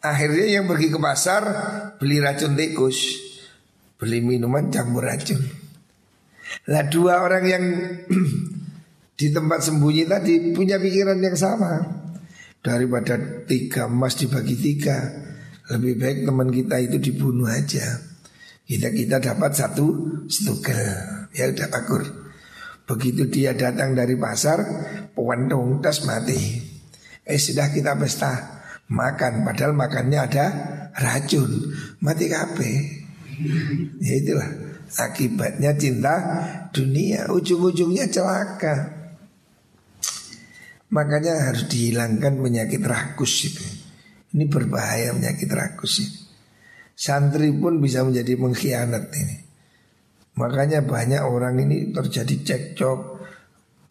Akhirnya 0.04 0.60
yang 0.60 0.68
pergi 0.68 0.92
ke 0.92 1.00
pasar 1.00 1.42
beli 1.96 2.20
racun 2.20 2.52
tikus, 2.52 3.25
beli 3.96 4.20
minuman 4.20 4.68
campur 4.68 5.04
racun. 5.04 5.40
Lah 6.70 6.84
dua 6.86 7.24
orang 7.24 7.44
yang 7.44 7.64
di 9.18 9.26
tempat 9.32 9.60
sembunyi 9.64 10.04
tadi 10.06 10.52
punya 10.52 10.76
pikiran 10.76 11.18
yang 11.20 11.36
sama. 11.36 12.04
Daripada 12.60 13.46
tiga 13.46 13.86
emas 13.86 14.18
dibagi 14.18 14.58
tiga, 14.58 14.98
lebih 15.70 16.02
baik 16.02 16.18
teman 16.26 16.50
kita 16.50 16.82
itu 16.82 16.98
dibunuh 16.98 17.46
aja. 17.46 18.02
Kita 18.66 18.90
kita 18.90 19.22
dapat 19.22 19.54
satu 19.54 19.86
stugel 20.26 20.82
ya 21.30 21.46
udah 21.46 21.68
akur. 21.70 22.02
Begitu 22.86 23.30
dia 23.30 23.54
datang 23.54 23.94
dari 23.94 24.18
pasar, 24.18 24.62
pewandung 25.14 25.78
tas 25.78 26.02
mati. 26.02 26.38
Eh 27.26 27.38
sudah 27.38 27.70
kita 27.70 27.94
pesta 27.98 28.62
makan, 28.90 29.42
padahal 29.42 29.74
makannya 29.74 30.18
ada 30.18 30.46
racun, 30.94 31.74
mati 32.02 32.26
kape. 32.30 33.05
Ya 34.00 34.14
itulah 34.16 34.48
akibatnya 34.96 35.76
cinta 35.76 36.14
dunia, 36.72 37.28
ujung-ujungnya 37.32 38.08
celaka. 38.08 38.96
Makanya 40.92 41.50
harus 41.50 41.66
dihilangkan 41.66 42.38
penyakit 42.38 42.80
rakus 42.86 43.50
itu. 43.50 43.66
Ini 44.36 44.46
berbahaya 44.46 45.12
penyakit 45.16 45.50
rakus 45.50 46.04
ini. 46.04 46.18
Santri 46.96 47.52
pun 47.52 47.82
bisa 47.82 48.00
menjadi 48.06 48.38
pengkhianat 48.40 49.12
ini. 49.12 49.36
Makanya 50.36 50.84
banyak 50.84 51.22
orang 51.24 51.60
ini 51.64 51.92
terjadi 51.92 52.34
cekcok, 52.44 53.00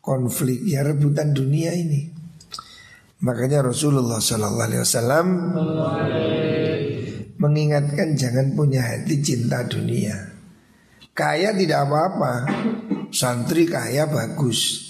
konflik, 0.01 0.61
ya 0.65 0.85
rebutan 0.85 1.33
dunia 1.33 1.73
ini. 1.73 2.09
Makanya 3.25 3.65
Rasulullah 3.65 4.21
Sallallahu 4.21 4.67
Alaihi 4.69 4.81
Wasallam 4.85 5.27
mengingatkan 7.39 8.15
jangan 8.15 8.55
punya 8.55 8.81
hati 8.83 9.19
cinta 9.19 9.63
dunia. 9.67 10.35
Kaya 11.15 11.55
tidak 11.55 11.87
apa-apa, 11.87 12.33
santri 13.11 13.63
kaya 13.63 14.03
bagus, 14.07 14.83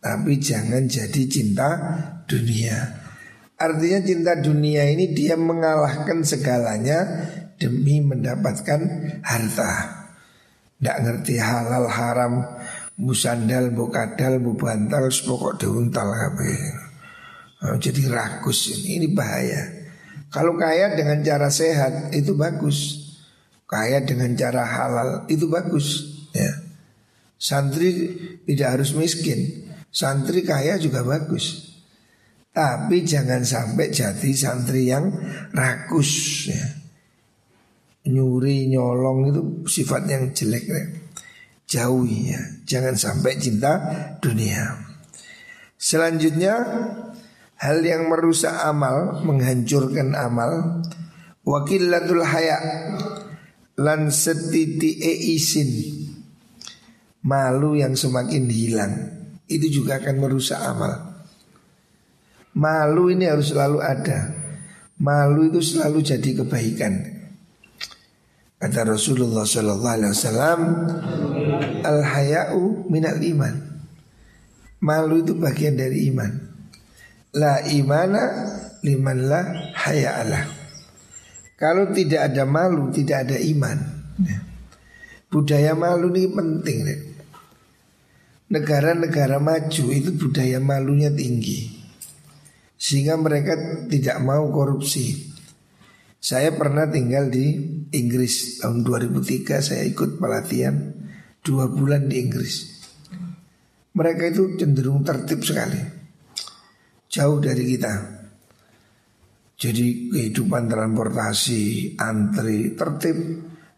tapi 0.00 0.36
jangan 0.36 0.84
jadi 0.84 1.22
cinta 1.24 1.68
dunia. 2.28 2.76
Artinya 3.56 4.00
cinta 4.04 4.32
dunia 4.36 4.84
ini 4.90 5.16
dia 5.16 5.38
mengalahkan 5.38 6.20
segalanya 6.26 6.98
demi 7.56 8.04
mendapatkan 8.04 8.80
harta. 9.24 9.72
Tidak 10.76 10.96
ngerti 10.98 11.38
halal 11.38 11.86
haram, 11.86 12.42
musandal, 12.98 13.70
bukadal, 13.70 14.42
bubantal, 14.42 15.08
pokok 15.08 15.62
diuntal. 15.62 16.10
Oh, 17.62 17.78
jadi 17.78 18.10
rakus 18.10 18.74
ini, 18.74 18.98
ini 18.98 19.08
bahaya. 19.14 19.81
Kalau 20.32 20.56
kaya 20.56 20.96
dengan 20.96 21.20
cara 21.20 21.52
sehat 21.52 22.10
itu 22.16 22.32
bagus. 22.32 22.98
Kaya 23.68 24.00
dengan 24.00 24.32
cara 24.32 24.64
halal 24.64 25.28
itu 25.28 25.44
bagus. 25.46 26.08
Ya. 26.32 26.50
Santri 27.36 28.16
tidak 28.48 28.80
harus 28.80 28.96
miskin. 28.96 29.68
Santri 29.92 30.40
kaya 30.40 30.80
juga 30.80 31.04
bagus. 31.04 31.76
Tapi 32.52 33.04
jangan 33.04 33.44
sampai 33.44 33.92
jadi 33.92 34.30
santri 34.32 34.88
yang 34.88 35.08
rakus 35.52 36.48
ya 36.48 36.82
nyuri 38.08 38.66
nyolong 38.66 39.30
itu 39.30 39.42
sifat 39.70 40.02
yang 40.10 40.24
jelek 40.34 40.64
ya. 40.66 40.82
jauhi 41.70 42.34
ya 42.34 42.42
jangan 42.66 42.98
sampai 42.98 43.38
cinta 43.38 43.78
dunia 44.18 44.74
selanjutnya 45.78 46.54
hal 47.62 47.78
yang 47.86 48.10
merusak 48.10 48.50
amal 48.50 49.22
menghancurkan 49.22 50.18
amal. 50.18 50.82
Wakilatul 51.42 52.22
haya 52.22 52.58
lan 53.78 54.10
setiti 54.10 54.98
isin. 55.34 55.70
Malu 57.22 57.78
yang 57.78 57.94
semakin 57.94 58.50
hilang. 58.50 58.94
Itu 59.46 59.70
juga 59.70 60.02
akan 60.02 60.16
merusak 60.18 60.58
amal. 60.58 61.22
Malu 62.58 63.14
ini 63.14 63.30
harus 63.30 63.54
selalu 63.54 63.78
ada. 63.78 64.34
Malu 64.98 65.50
itu 65.50 65.62
selalu 65.62 65.98
jadi 66.02 66.30
kebaikan. 66.42 66.94
Kata 68.62 68.86
Rasulullah 68.86 69.42
Sallallahu 69.42 69.96
Alaihi 69.98 70.14
Wasallam, 70.14 70.60
al 71.82 72.00
hayau 72.06 72.86
minal 72.86 73.18
iman. 73.18 73.54
Malu 74.78 75.26
itu 75.26 75.34
bagian 75.34 75.74
dari 75.74 76.06
iman. 76.10 76.51
La 77.32 77.64
imana 77.64 78.20
liman 78.84 79.18
la 79.24 79.40
haya'alah. 79.72 80.44
Kalau 81.56 81.94
tidak 81.94 82.28
ada 82.28 82.44
malu, 82.44 82.92
tidak 82.92 83.24
ada 83.24 83.38
iman. 83.40 83.78
Ya. 84.20 84.38
Budaya 85.32 85.72
malu 85.72 86.12
ini 86.12 86.28
penting. 86.28 86.78
Negara-negara 88.52 89.40
maju 89.40 89.84
itu 89.94 90.10
budaya 90.12 90.60
malunya 90.60 91.08
tinggi. 91.08 91.72
Sehingga 92.76 93.16
mereka 93.16 93.56
tidak 93.88 94.20
mau 94.20 94.50
korupsi. 94.52 95.32
Saya 96.20 96.52
pernah 96.52 96.84
tinggal 96.90 97.32
di 97.32 97.56
Inggris 97.94 98.60
tahun 98.60 98.84
2003 98.84 99.62
saya 99.62 99.82
ikut 99.88 100.20
pelatihan 100.20 100.92
dua 101.40 101.70
bulan 101.70 102.12
di 102.12 102.28
Inggris. 102.28 102.82
Mereka 103.94 104.34
itu 104.34 104.58
cenderung 104.60 105.00
tertib 105.00 105.40
sekali. 105.46 106.01
Jauh 107.12 107.38
dari 107.44 107.64
kita. 107.76 107.94
Jadi 109.60 110.10
kehidupan 110.10 110.66
transportasi, 110.66 111.94
antri, 112.00 112.72
tertib. 112.72 113.18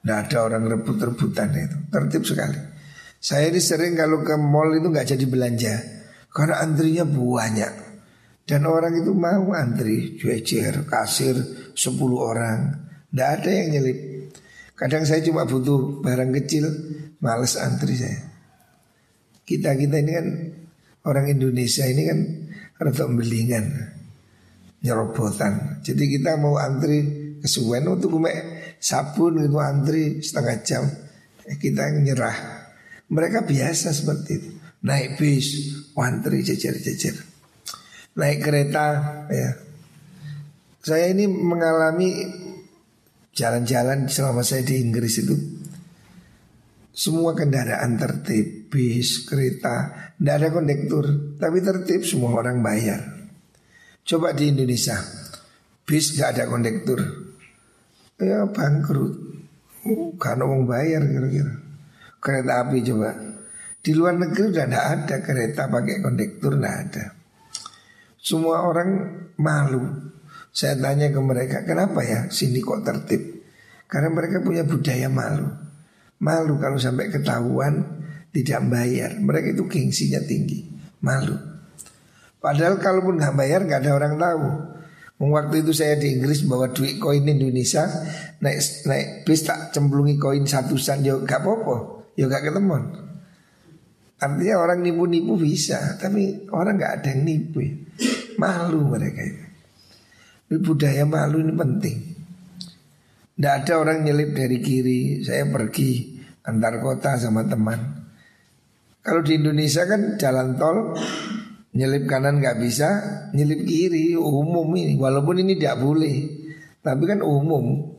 Tidak 0.01 0.19
ada 0.29 0.39
orang 0.47 0.65
rebut-rebutan 0.69 1.49
itu. 1.53 1.79
Tertib 1.91 2.23
sekali. 2.25 2.61
Saya 3.19 3.49
ini 3.49 3.61
sering 3.61 3.97
kalau 3.97 4.21
ke 4.21 4.37
mall 4.37 4.73
itu 4.77 4.89
nggak 4.89 5.17
jadi 5.17 5.25
belanja. 5.27 5.75
Karena 6.31 6.63
antrinya 6.63 7.05
banyak. 7.05 7.73
Dan 8.45 8.69
orang 8.69 9.01
itu 9.01 9.13
mau 9.13 9.53
antri. 9.57 10.17
Jejer, 10.17 10.85
kasir, 10.89 11.37
10 11.73 11.77
orang. 12.17 12.59
Tidak 13.09 13.29
ada 13.29 13.51
yang 13.51 13.69
nyelip. 13.77 13.99
Kadang 14.77 15.09
saya 15.09 15.25
cuma 15.25 15.49
butuh 15.49 16.01
barang 16.05 16.33
kecil. 16.41 16.65
Males 17.21 17.57
antri 17.57 17.97
saya. 17.97 18.21
Kita-kita 19.45 20.01
ini 20.01 20.13
kan 20.13 20.27
orang 21.09 21.29
Indonesia 21.33 21.85
ini 21.89 22.03
kan 22.09 22.19
rada 22.79 23.05
belingan 23.09 23.67
nyerobotan. 24.85 25.81
Jadi 25.81 26.05
kita 26.19 26.37
mau 26.37 26.61
antri 26.61 27.03
kesuwen 27.41 27.89
untuk 27.89 28.21
kumek 28.21 28.37
sabun 28.81 29.41
itu 29.41 29.57
antri 29.57 30.21
setengah 30.21 30.57
jam. 30.61 30.85
Eh, 31.49 31.57
kita 31.57 31.89
nyerah. 32.01 32.37
Mereka 33.09 33.45
biasa 33.45 33.93
seperti 33.93 34.31
itu. 34.37 34.51
Naik 34.85 35.17
bis, 35.17 35.73
antri 35.97 36.45
jejer-jejer. 36.45 37.17
Naik 38.21 38.39
kereta, 38.45 38.87
ya. 39.33 39.51
Saya 40.85 41.09
ini 41.17 41.25
mengalami 41.25 42.13
jalan-jalan 43.33 44.07
selama 44.13 44.45
saya 44.45 44.61
di 44.63 44.85
Inggris 44.85 45.25
itu 45.25 45.33
semua 46.95 47.35
kendaraan 47.35 47.99
tertib, 47.99 48.71
bis, 48.71 49.27
kereta, 49.27 50.15
tidak 50.15 50.35
ada 50.39 50.49
kondektur, 50.55 51.05
tapi 51.43 51.59
tertib 51.59 52.07
semua 52.07 52.39
orang 52.39 52.63
bayar. 52.63 53.15
Coba 54.05 54.37
di 54.37 54.53
Indonesia 54.53 55.01
Bis 55.89 56.13
gak 56.13 56.37
ada 56.37 56.45
kondektur 56.45 57.01
Ya 58.21 58.45
bangkrut. 58.45 59.17
Karena 60.21 60.45
mau 60.45 60.61
bayar 60.69 61.03
kira-kira. 61.09 61.57
Kereta 62.21 62.53
api 62.63 62.85
coba. 62.85 63.11
Di 63.81 63.93
luar 63.97 64.17
negeri 64.17 64.53
udah 64.53 64.65
gak 64.69 64.87
ada 64.93 65.17
kereta 65.25 65.73
pakai 65.73 66.05
kondektur 66.05 66.61
Gak 66.61 66.77
ada. 66.85 67.05
Semua 68.21 68.69
orang 68.69 68.91
malu. 69.41 70.13
Saya 70.53 70.77
tanya 70.79 71.11
ke 71.11 71.19
mereka 71.19 71.67
Kenapa 71.67 72.05
ya 72.07 72.31
sini 72.31 72.63
kok 72.63 72.87
tertib 72.87 73.43
Karena 73.91 74.07
mereka 74.15 74.39
punya 74.39 74.63
budaya 74.63 75.11
malu 75.11 75.51
Malu 76.25 76.57
kalau 76.57 76.81
sampai 76.81 77.13
ketahuan 77.13 77.85
Tidak 78.33 78.65
bayar 78.73 79.21
Mereka 79.21 79.53
itu 79.53 79.69
gengsinya 79.69 80.25
tinggi 80.25 80.65
Malu 81.05 81.55
Padahal 82.45 82.77
kalaupun 82.77 83.17
nggak 83.17 83.37
bayar 83.41 83.65
nggak 83.65 83.81
ada 83.81 83.97
orang 83.97 84.21
tahu. 84.21 84.49
Waktu 85.25 85.65
itu 85.65 85.73
saya 85.73 85.97
di 85.97 86.13
Inggris 86.13 86.45
bawa 86.45 86.69
duit 86.69 87.01
koin 87.01 87.25
Indonesia 87.25 87.89
naik 88.45 88.61
naik 88.85 89.09
bis 89.25 89.49
tak 89.49 89.73
cemplungi 89.73 90.21
koin 90.21 90.45
satu 90.45 90.77
sen 90.77 91.01
yo 91.01 91.25
gak 91.25 91.41
apa-apa, 91.41 92.05
yo 92.21 92.29
gak 92.29 92.45
ketemu. 92.45 93.01
Artinya 94.21 94.55
orang 94.61 94.85
nipu-nipu 94.85 95.41
bisa, 95.41 95.97
tapi 95.97 96.45
orang 96.53 96.77
nggak 96.77 96.93
ada 97.01 97.09
yang 97.17 97.25
nipu. 97.25 97.65
Malu 98.37 98.93
mereka 98.93 99.25
itu. 99.25 99.45
Ini 100.53 100.57
budaya 100.61 101.05
malu 101.09 101.41
ini 101.41 101.55
penting. 101.57 101.99
Tidak 103.33 103.55
ada 103.65 103.73
orang 103.81 104.05
nyelip 104.05 104.37
dari 104.37 104.61
kiri. 104.61 105.25
Saya 105.25 105.49
pergi 105.49 106.14
antar 106.45 106.79
kota 106.85 107.17
sama 107.17 107.43
teman. 107.49 108.05
Kalau 109.05 109.21
di 109.21 109.37
Indonesia 109.37 109.85
kan 109.85 110.17
jalan 110.17 110.57
tol 110.57 110.97
Nyelip 111.75 112.07
kanan 112.07 112.39
nggak 112.39 112.63
bisa, 112.63 112.89
nyelip 113.35 113.67
kiri 113.67 114.15
umum 114.15 114.71
ini. 114.79 114.95
Walaupun 114.95 115.43
ini 115.43 115.59
tidak 115.59 115.83
boleh, 115.83 116.17
tapi 116.79 117.03
kan 117.03 117.19
umum. 117.19 117.91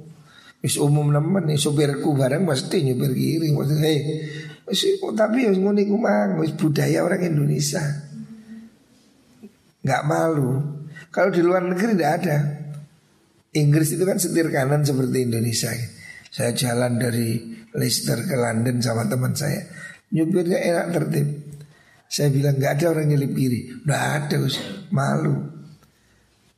Is 0.63 0.79
umum 0.79 1.11
nemen 1.11 1.45
nih 1.45 1.59
sopirku 1.59 2.15
bareng 2.15 2.47
mesti 2.47 2.87
nyupir 2.87 3.11
kiri. 3.11 3.51
Maksudnya, 3.51 3.83
hey, 3.83 3.99
tapi 5.11 5.43
harus 5.43 5.59
ngono 5.59 5.77
iku 5.83 5.99
mang, 5.99 6.39
budaya 6.55 7.03
orang 7.03 7.27
Indonesia. 7.27 7.83
Nggak 9.83 10.03
malu. 10.07 10.51
Kalau 11.11 11.29
di 11.35 11.43
luar 11.43 11.67
negeri 11.67 11.99
tidak 11.99 12.11
ada. 12.23 12.37
Inggris 13.59 13.91
itu 13.91 14.03
kan 14.07 14.19
setir 14.19 14.47
kanan 14.55 14.87
seperti 14.87 15.27
Indonesia. 15.27 15.71
Saya 16.31 16.55
jalan 16.55 16.95
dari 16.95 17.43
Leicester 17.75 18.23
ke 18.23 18.35
London 18.35 18.79
sama 18.79 19.07
teman 19.07 19.35
saya. 19.35 19.63
Nyupirnya 20.15 20.59
enak 20.63 20.87
tertib. 20.95 21.27
Saya 22.05 22.31
bilang 22.31 22.55
nggak 22.55 22.79
ada 22.79 22.85
orang 22.95 23.07
nyelip 23.11 23.33
kiri, 23.33 23.61
nggak 23.83 24.03
ada, 24.15 24.37
malu. 24.93 25.35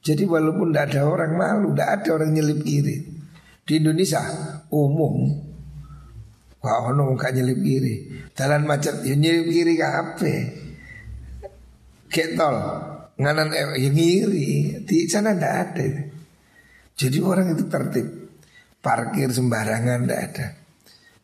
Jadi 0.04 0.24
walaupun 0.28 0.70
nggak 0.70 0.94
ada 0.94 1.02
orang 1.08 1.34
malu, 1.34 1.74
nggak 1.74 1.90
ada 1.90 2.10
orang 2.14 2.32
nyelip 2.36 2.62
kiri. 2.62 2.98
Di 3.68 3.74
Indonesia 3.80 4.22
umum, 4.70 5.34
wah 6.62 6.78
ono 6.92 7.16
nggak 7.16 7.32
nyelip 7.34 7.60
kiri. 7.64 7.96
Jalan 8.36 8.68
macet, 8.68 9.02
ya 9.08 9.16
nyelip 9.16 9.48
kiri 9.50 9.74
kape. 9.80 10.36
Ketol, 12.08 12.56
nganan 13.18 13.50
eh, 13.52 13.88
ya 13.88 13.90
ngiri. 13.90 14.84
Di 14.84 15.08
sana 15.10 15.34
nggak 15.34 15.56
ada. 15.64 15.86
Jadi 16.98 17.18
orang 17.24 17.56
itu 17.56 17.66
tertib, 17.66 18.08
parkir 18.84 19.32
sembarangan 19.32 20.00
nggak 20.06 20.22
ada. 20.22 20.67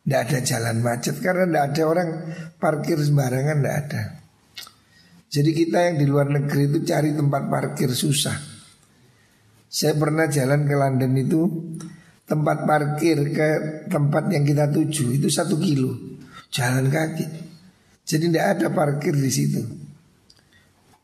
Tidak 0.04 0.20
ada 0.20 0.38
jalan 0.44 0.76
macet 0.84 1.16
karena 1.24 1.48
tidak 1.48 1.64
ada 1.72 1.82
orang 1.88 2.08
parkir 2.60 3.00
sembarangan 3.00 3.56
tidak 3.56 3.76
ada. 3.88 4.02
Jadi 5.32 5.50
kita 5.50 5.78
yang 5.90 5.96
di 5.96 6.06
luar 6.06 6.28
negeri 6.28 6.68
itu 6.68 6.78
cari 6.84 7.16
tempat 7.16 7.42
parkir 7.48 7.90
susah. 7.90 8.36
Saya 9.66 9.96
pernah 9.96 10.28
jalan 10.28 10.68
ke 10.68 10.74
London 10.76 11.12
itu 11.16 11.40
tempat 12.28 12.68
parkir 12.68 13.32
ke 13.32 13.48
tempat 13.88 14.30
yang 14.30 14.44
kita 14.44 14.70
tuju 14.70 15.16
itu 15.16 15.26
satu 15.32 15.56
kilo 15.56 16.14
jalan 16.54 16.86
kaki. 16.86 17.26
Jadi 18.04 18.24
tidak 18.30 18.46
ada 18.54 18.66
parkir 18.70 19.16
di 19.18 19.30
situ. 19.32 19.62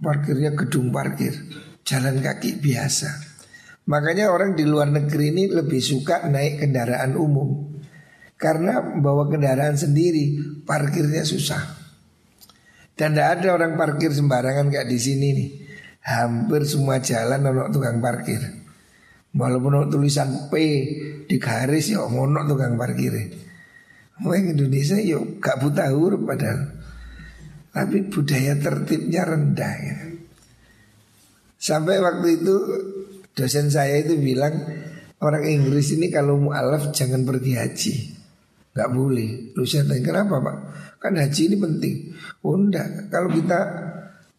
Parkirnya 0.01 0.55
gedung 0.55 0.95
parkir, 0.95 1.35
jalan 1.83 2.23
kaki 2.23 2.63
biasa. 2.63 3.11
Makanya 3.91 4.31
orang 4.31 4.55
di 4.55 4.65
luar 4.65 4.89
negeri 4.89 5.35
ini 5.35 5.45
lebih 5.51 5.83
suka 5.83 6.25
naik 6.31 6.63
kendaraan 6.63 7.19
umum. 7.19 7.70
Karena 8.41 8.81
bawa 8.81 9.29
kendaraan 9.29 9.77
sendiri 9.77 10.41
parkirnya 10.65 11.29
susah. 11.29 11.61
Dan 12.97 13.13
tidak 13.13 13.41
ada 13.41 13.49
orang 13.53 13.77
parkir 13.77 14.09
sembarangan 14.17 14.73
kayak 14.73 14.89
di 14.89 14.97
sini 14.97 15.29
nih. 15.37 15.51
Hampir 16.01 16.65
semua 16.65 17.05
jalan 17.05 17.45
ono 17.45 17.69
tukang 17.69 18.01
parkir. 18.01 18.41
Walaupun 19.37 19.73
ono 19.77 19.87
tulisan 19.93 20.49
P 20.49 20.53
di 21.29 21.37
garis 21.37 21.93
ya 21.93 22.01
ono 22.01 22.41
tukang 22.49 22.81
parkir. 22.81 23.13
Mau 24.25 24.33
Indonesia 24.33 24.97
yuk 24.97 25.37
gak 25.41 25.61
buta 25.61 25.93
huruf 25.93 26.25
padahal. 26.25 26.65
Tapi 27.77 28.09
budaya 28.09 28.57
tertibnya 28.57 29.29
rendah 29.29 29.75
ya. 29.85 29.99
Sampai 31.61 32.01
waktu 32.01 32.41
itu 32.41 32.57
dosen 33.37 33.69
saya 33.69 34.01
itu 34.01 34.17
bilang 34.17 34.65
orang 35.21 35.45
Inggris 35.45 35.93
ini 35.93 36.09
kalau 36.09 36.41
mualaf 36.41 36.89
jangan 36.97 37.29
pergi 37.29 37.53
haji. 37.61 38.20
Gak 38.71 38.91
boleh. 38.95 39.55
Lu 39.59 39.67
saya 39.67 39.83
tanya 39.83 40.03
kenapa 40.03 40.39
pak? 40.39 40.57
Kan 41.03 41.19
haji 41.19 41.43
ini 41.51 41.57
penting. 41.59 41.95
Oh 42.47 42.55
enggak. 42.55 43.11
Kalau 43.11 43.31
kita 43.35 43.61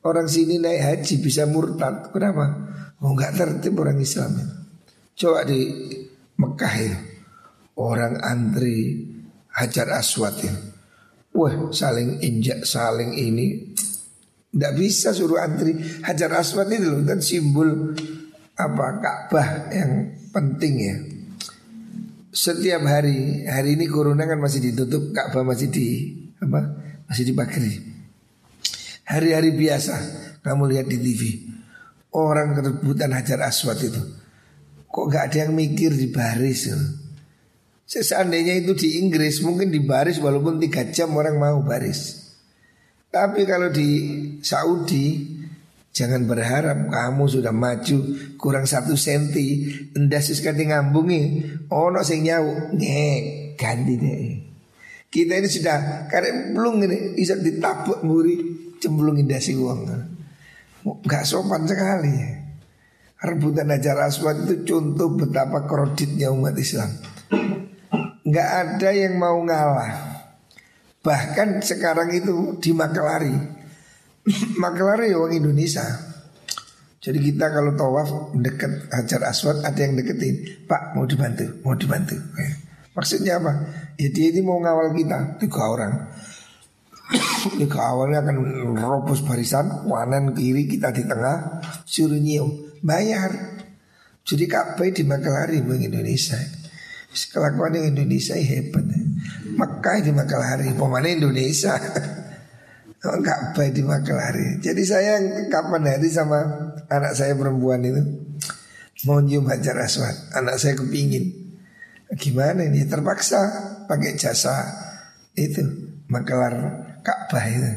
orang 0.08 0.28
sini 0.32 0.56
naik 0.56 0.82
haji 0.82 1.15
bisa 1.20 1.44
murtad. 1.50 2.13
Kenapa? 2.15 2.46
Oh 3.04 3.12
enggak 3.12 3.36
tertib 3.36 3.76
orang 3.82 4.00
Islam. 4.00 4.39
Coba 5.17 5.44
di 5.44 5.60
Mekah 6.39 6.76
ya. 6.80 6.96
Orang 7.76 8.24
antri 8.24 9.04
hajar 9.52 10.00
aswad 10.00 10.36
ya. 10.39 10.54
Wah 11.36 11.72
saling 11.76 12.24
injak 12.24 12.63
saling 12.63 13.20
ini. 13.20 13.76
Tidak 14.52 14.74
bisa 14.76 15.15
suruh 15.15 15.39
antri 15.39 15.76
hajar 16.04 16.32
aswad 16.36 16.67
itu 16.72 16.88
loh 16.91 17.04
kan 17.08 17.24
simbol 17.24 17.96
apa 18.60 18.88
Ka'bah 19.00 19.72
yang 19.72 20.12
penting 20.36 20.76
ya 20.76 20.96
setiap 22.32 22.82
hari 22.88 23.44
hari 23.46 23.76
ini 23.76 23.91
corona 23.91 24.24
kan 24.24 24.39
masih 24.39 24.72
ditutup 24.72 25.12
Ka'bah 25.12 25.44
masih 25.44 25.67
di 25.67 25.88
apa 26.39 26.80
masih 27.12 27.28
dipagari 27.28 27.76
hari-hari 29.04 29.52
biasa 29.52 29.96
kamu 30.41 30.72
lihat 30.72 30.88
di 30.88 30.98
TV 30.98 31.22
orang 32.15 32.56
kerebutan 32.56 33.12
hajar 33.15 33.39
aswad 33.48 33.80
itu. 33.80 34.02
Kok 34.91 35.06
gak 35.08 35.32
ada 35.32 35.48
yang 35.48 35.56
mikir 35.56 35.96
di 35.96 36.12
baris? 36.12 36.67
Seandainya 37.88 38.60
itu 38.60 38.76
di 38.76 39.00
Inggris 39.00 39.39
mungkin 39.44 39.72
di 39.72 39.80
baris 39.84 40.20
walaupun 40.20 40.60
tiga 40.60 40.88
jam 40.91 41.15
orang 41.15 41.39
mau 41.39 41.63
baris. 41.63 42.32
Tapi 43.12 43.44
kalau 43.44 43.72
di 43.72 43.89
Saudi 44.39 45.31
Jangan 45.91 46.23
berharap 46.23 46.88
kamu 46.88 47.23
sudah 47.27 47.51
maju 47.51 47.97
kurang 48.39 48.63
satu 48.63 48.95
senti 48.95 49.67
Endas 49.91 50.32
sekali 50.32 50.71
ngambungi 50.71 51.21
Ono 51.67 51.99
sing 51.99 52.23
nyau 52.23 52.71
Ngek 52.71 53.60
ganti 53.60 53.93
deh 53.99 54.23
Kita 55.12 55.36
ini 55.36 55.51
sudah 55.51 56.08
karek 56.08 56.56
belum 56.56 56.80
ini 56.88 56.97
Bisa 57.19 57.36
ditabuk 57.36 58.08
muri 58.08 58.39
Cemplung 58.80 59.19
indasi 59.19 59.51
uang 59.54 60.12
nggak 60.86 61.23
sopan 61.25 61.69
sekali. 61.69 62.41
Rebutan 63.21 63.69
Hajar 63.69 64.01
Aswad 64.01 64.49
itu 64.49 64.65
contoh 64.65 65.13
betapa 65.13 65.69
kreditnya 65.69 66.34
umat 66.34 66.58
Islam. 66.58 66.89
Nggak 68.25 68.49
ada 68.49 68.89
yang 68.89 69.21
mau 69.21 69.38
ngalah. 69.45 69.93
Bahkan 71.06 71.62
sekarang 71.62 72.10
itu 72.17 72.58
di 72.58 72.73
Makelari 74.62 75.10
ya 75.10 75.18
orang 75.18 75.42
Indonesia. 75.42 75.84
Jadi 77.02 77.18
kita 77.34 77.50
kalau 77.50 77.74
tawaf 77.74 78.38
dekat 78.38 78.86
Hajar 78.94 79.26
Aswad 79.26 79.66
ada 79.66 79.82
yang 79.82 79.98
deketin, 79.98 80.66
Pak 80.70 80.94
mau 80.94 81.10
dibantu, 81.10 81.50
mau 81.66 81.74
dibantu. 81.74 82.14
Maksudnya 82.94 83.42
apa? 83.42 83.52
Ya 83.98 84.14
dia 84.14 84.30
ini 84.30 84.46
mau 84.46 84.62
ngawal 84.62 84.94
kita 84.94 85.42
tiga 85.42 85.66
orang. 85.66 85.94
Tiga 87.60 87.80
awalnya 87.92 88.24
akan 88.24 88.38
robos 88.78 89.26
barisan, 89.26 89.84
kanan 89.84 90.32
kiri 90.32 90.64
kita 90.70 90.94
di 90.96 91.04
tengah, 91.04 91.60
suruh 91.84 92.16
nyium, 92.16 92.72
bayar. 92.80 93.58
Jadi 94.22 94.46
Ka'bah 94.48 94.88
di 94.88 95.04
Makalari 95.04 95.60
bang 95.60 95.92
Indonesia. 95.92 96.38
Kelakuan 97.12 97.76
yang 97.76 97.92
Indonesia 97.98 98.38
hebat. 98.38 98.86
Mekah 99.58 99.98
di 100.00 100.12
Makalari, 100.16 100.72
pemana 100.72 101.10
Indonesia. 103.02 103.26
Ka'bah 103.26 103.68
di 103.74 103.82
Makalari. 103.82 104.48
Jadi 104.62 104.84
saya 104.86 105.18
kapan 105.50 105.90
hari 105.90 106.10
sama 106.10 106.38
anak 106.86 107.18
saya 107.18 107.34
perempuan 107.34 107.82
itu 107.82 108.02
mau 109.10 109.18
nyium 109.18 109.50
hajar 109.50 109.82
aswad. 109.82 110.14
Anak 110.38 110.62
saya 110.62 110.78
kepingin. 110.78 111.58
Gimana 112.14 112.68
ini 112.68 112.86
terpaksa 112.86 113.40
pakai 113.90 114.14
jasa 114.20 114.54
itu 115.34 115.66
makelar 116.06 116.54
Ka'bah 117.02 117.46
itu. 117.50 117.72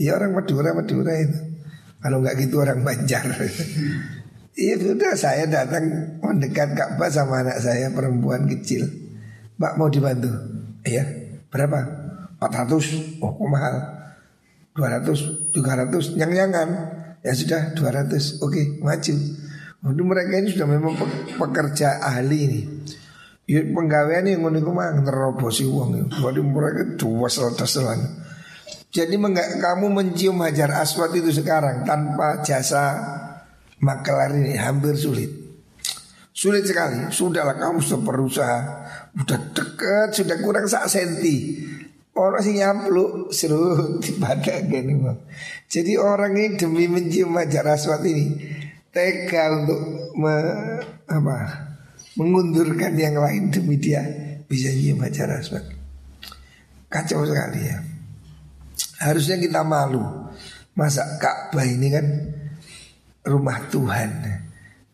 Ya 0.00 0.16
orang 0.16 0.32
Madura 0.32 0.72
Madura 0.72 1.12
itu. 1.20 1.36
Kalau 2.00 2.22
nggak 2.24 2.36
gitu 2.40 2.64
orang 2.64 2.80
Banjar. 2.80 3.24
Iya 4.56 4.80
sudah 4.80 5.12
saya 5.20 5.44
datang 5.44 6.16
mendekat 6.24 6.72
Ka'bah 6.72 7.12
sama 7.12 7.44
anak 7.44 7.60
saya 7.60 7.92
perempuan 7.92 8.48
kecil. 8.48 8.88
Mbak 9.60 9.72
mau 9.76 9.92
dibantu? 9.92 10.32
Iya. 10.80 11.04
Berapa? 11.52 11.76
400. 12.40 13.20
Oh, 13.20 13.36
mahal. 13.44 13.95
200, 14.76 15.56
300, 15.56 16.20
nyang-nyangan. 16.20 16.68
Ya 17.24 17.32
sudah 17.32 17.74
200. 17.74 18.44
Oke, 18.44 18.78
maju. 18.84 19.14
Waduh 19.86 20.06
mereka 20.06 20.32
ini 20.40 20.48
sudah 20.52 20.68
memang 20.68 20.94
pekerja 21.38 22.02
ahli 22.02 22.38
ini. 22.46 22.60
Ya 23.46 23.62
penggawean 23.62 24.26
yang 24.26 24.42
ngono 24.42 24.74
mah 24.74 24.90
nerobosi 24.98 25.62
wong. 25.66 26.10
Waduh 26.22 26.42
mereka 26.42 26.98
dua 26.98 27.30
selan 27.30 28.18
Jadi 28.90 29.14
kamu 29.62 29.86
mencium 29.92 30.42
hajar 30.42 30.72
aswad 30.82 31.14
itu 31.14 31.30
sekarang 31.30 31.86
tanpa 31.86 32.42
jasa 32.42 32.96
makelar 33.78 34.34
ini 34.34 34.58
hampir 34.58 34.98
sulit. 34.98 35.30
Sulit 36.36 36.66
sekali. 36.66 37.08
Sudahlah 37.08 37.56
kamu 37.56 37.80
sudah 37.80 38.00
berusaha, 38.02 38.58
sudah 39.14 39.40
dekat, 39.54 40.08
sudah 40.12 40.36
kurang 40.42 40.66
sak 40.68 40.84
senti. 40.90 41.65
Orang 42.16 42.40
sih 42.40 42.56
nyampluk 42.56 43.28
seru 43.28 43.76
pada 44.22 44.64
gini. 44.64 44.96
Jadi 45.68 46.00
orang 46.00 46.32
ini 46.32 46.56
demi 46.56 46.88
mencium 46.88 47.36
hajar 47.36 47.68
aswad 47.68 48.00
ini 48.08 48.40
tega 48.88 49.52
untuk 49.52 49.80
me, 50.16 50.36
apa, 51.04 51.36
mengundurkan 52.16 52.96
yang 52.96 53.20
lain 53.20 53.52
demi 53.52 53.76
dia 53.76 54.00
bisa 54.48 54.72
nyium 54.72 55.04
hajar 55.04 55.28
aswad. 55.36 55.68
Kacau 56.88 57.28
sekali 57.28 57.60
ya. 57.60 57.84
Harusnya 59.04 59.36
kita 59.36 59.60
malu. 59.60 60.00
Masa 60.76 61.20
Ka'bah 61.20 61.68
ini 61.68 61.88
kan 61.92 62.06
rumah 63.28 63.60
Tuhan. 63.68 64.10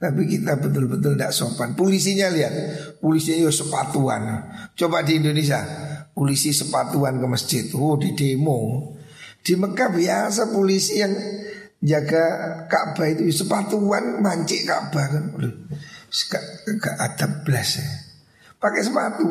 Tapi 0.03 0.23
kita 0.27 0.59
betul-betul 0.59 1.15
tidak 1.15 1.31
sopan. 1.31 1.79
Polisinya 1.79 2.27
lihat, 2.27 2.55
polisinya 2.99 3.47
yo 3.47 3.55
sepatuan. 3.55 4.51
Coba 4.75 5.07
di 5.07 5.23
Indonesia, 5.23 5.63
polisi 6.13 6.53
sepatuan 6.53 7.19
ke 7.19 7.27
masjid. 7.27 7.65
Oh 7.77 7.97
di 7.97 8.13
demo. 8.13 8.93
Di 9.43 9.59
Mekah 9.59 9.91
biasa 9.91 10.55
polisi 10.55 11.03
yang 11.03 11.13
jaga 11.83 12.25
Ka'bah 12.71 13.11
itu 13.11 13.27
sepatuan 13.35 14.23
mancik 14.23 14.69
Ka'bah 14.69 15.07
kan. 15.11 15.25
Gak, 16.13 16.45
gak 16.79 16.97
ada 16.97 17.27
belas 17.43 17.69
ya. 17.83 17.89
Pakai 18.63 18.83
sepatu. 18.87 19.27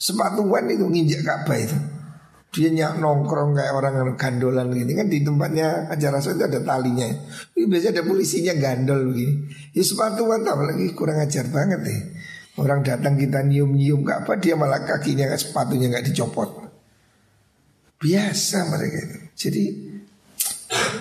Sepatuan 0.00 0.64
itu 0.72 0.88
nginjak 0.88 1.22
Ka'bah 1.22 1.58
itu 1.60 1.78
dia 2.54 2.70
nyak 2.70 3.02
nongkrong 3.02 3.58
kayak 3.58 3.74
orang 3.74 4.14
gandolan 4.14 4.70
gini 4.70 4.94
kan 4.94 5.10
di 5.10 5.26
tempatnya 5.26 5.90
acara 5.90 6.22
itu 6.22 6.38
ada 6.38 6.62
talinya. 6.62 7.10
Ini 7.58 7.66
biasanya 7.66 7.98
ada 7.98 8.02
polisinya 8.06 8.54
gandol 8.54 9.10
begini. 9.10 9.50
Ya 9.74 9.82
sepatuan 9.82 10.46
lagi 10.46 10.94
kurang 10.94 11.18
ajar 11.18 11.50
banget 11.50 11.82
deh. 11.82 12.00
Orang 12.54 12.86
datang 12.86 13.18
kita 13.18 13.42
nyium-nyium 13.42 14.06
gak 14.06 14.26
apa 14.26 14.38
dia 14.38 14.54
malah 14.54 14.86
kakinya 14.86 15.26
sepatunya 15.34 15.90
nggak 15.90 16.06
dicopot. 16.06 16.50
Biasa 17.98 18.70
mereka 18.70 18.98
itu. 19.02 19.18
Jadi 19.34 19.62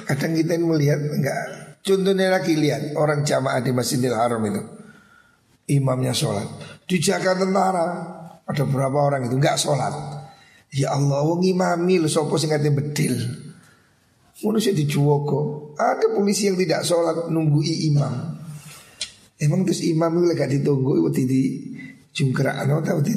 kadang 0.10 0.34
kita 0.34 0.58
melihat 0.58 0.98
enggak. 0.98 1.42
Contohnya 1.84 2.34
lagi 2.34 2.58
lihat 2.58 2.98
orang 2.98 3.22
jamaah 3.22 3.62
di 3.62 3.70
Masjidil 3.70 4.18
Haram 4.18 4.42
itu. 4.50 4.62
Imamnya 5.78 6.16
sholat. 6.16 6.48
Dijaga 6.90 7.38
tentara. 7.38 7.86
Ada 8.44 8.64
berapa 8.66 8.98
orang 8.98 9.30
itu 9.30 9.40
nggak 9.40 9.56
sholat 9.56 9.94
Ya 10.74 10.90
Allah, 10.90 11.22
wong 11.22 11.46
imami 11.46 12.02
lho 12.02 12.10
sapa 12.10 12.34
sing 12.42 12.50
bedil. 12.50 13.14
Ngono 14.42 14.58
sih 14.58 14.74
dijuwogo. 14.74 15.72
Ada 15.78 16.18
polisi 16.18 16.50
yang 16.50 16.58
tidak 16.58 16.82
sholat 16.82 17.30
nunggu 17.30 17.62
imam. 17.62 18.43
Emang 19.42 19.66
terus 19.66 19.82
imam 19.82 20.14
itu 20.22 20.26
lagi 20.30 20.46
ditunggu 20.60 21.10
itu 21.10 21.22
di 21.26 21.44
jungkrak 22.14 22.56
atau 22.64 23.02
di 23.02 23.14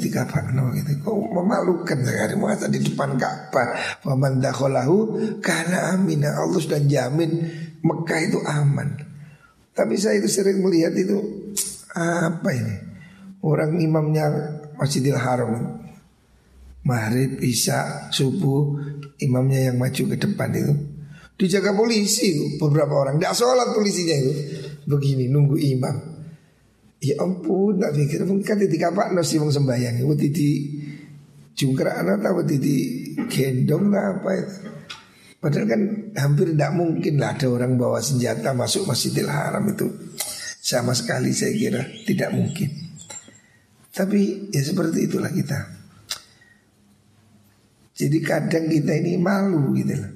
no 0.57 0.73
gitu. 0.73 0.91
Kok 1.05 1.15
memalukan 1.29 1.99
sekali 2.01 2.33
masa 2.35 2.65
di 2.65 2.81
depan 2.81 3.13
Ka'bah. 3.15 4.01
Waman 4.03 4.41
dakhalahu 4.41 4.97
karena 5.39 5.93
amina 5.93 6.33
Allah 6.33 6.57
sudah 6.57 6.81
jamin 6.81 7.45
Mekah 7.85 8.19
itu 8.25 8.41
aman. 8.41 8.97
Tapi 9.77 9.93
saya 10.01 10.17
itu 10.17 10.25
sering 10.25 10.65
melihat 10.65 10.97
itu 10.97 11.21
apa 11.93 12.49
ini? 12.49 12.75
Orang 13.45 13.77
imamnya 13.77 14.25
Masjidil 14.81 15.15
Haram 15.15 15.77
maghrib, 16.87 17.43
isya, 17.43 18.09
subuh, 18.15 18.79
imamnya 19.19 19.69
yang 19.69 19.77
maju 19.77 20.03
ke 20.15 20.17
depan 20.17 20.49
itu 20.55 20.73
dijaga 21.37 21.75
polisi 21.75 22.33
itu 22.33 22.45
beberapa 22.57 22.95
orang. 22.97 23.19
Tidak 23.21 23.35
sholat 23.35 23.75
polisinya 23.75 24.15
itu 24.17 24.33
begini 24.87 25.27
nunggu 25.27 25.59
imam. 25.59 25.97
Ya 26.97 27.19
ampun, 27.21 27.77
tak 27.77 27.93
pikir 27.93 28.25
mungkin 28.25 28.57
di 28.57 28.77
kapak 28.79 29.13
nasi 29.13 29.37
mau 29.37 29.53
sembayang 29.53 30.01
itu 30.01 30.15
di 30.33 30.49
anak 31.61 32.25
atau 32.25 32.41
di 32.41 32.77
gendong 33.29 33.93
lah 33.93 34.17
apa 34.17 34.29
itu. 34.33 34.55
Padahal 35.37 35.65
kan 35.69 35.81
hampir 36.17 36.49
tidak 36.57 36.73
mungkin 36.73 37.21
lah 37.21 37.37
ada 37.37 37.45
orang 37.45 37.77
bawa 37.77 38.01
senjata 38.01 38.57
masuk 38.57 38.89
Masjidil 38.89 39.29
Haram 39.29 39.69
itu 39.69 39.85
sama 40.57 40.97
sekali 40.97 41.29
saya 41.29 41.53
kira 41.53 41.85
tidak 42.09 42.33
mungkin. 42.33 42.69
Tapi 43.93 44.49
ya 44.49 44.61
seperti 44.65 45.05
itulah 45.05 45.29
kita. 45.29 45.77
Jadi 47.97 48.17
kadang 48.21 48.65
kita 48.69 48.93
ini 48.93 49.17
malu 49.17 49.73
gitu 49.73 49.97
loh. 49.97 50.11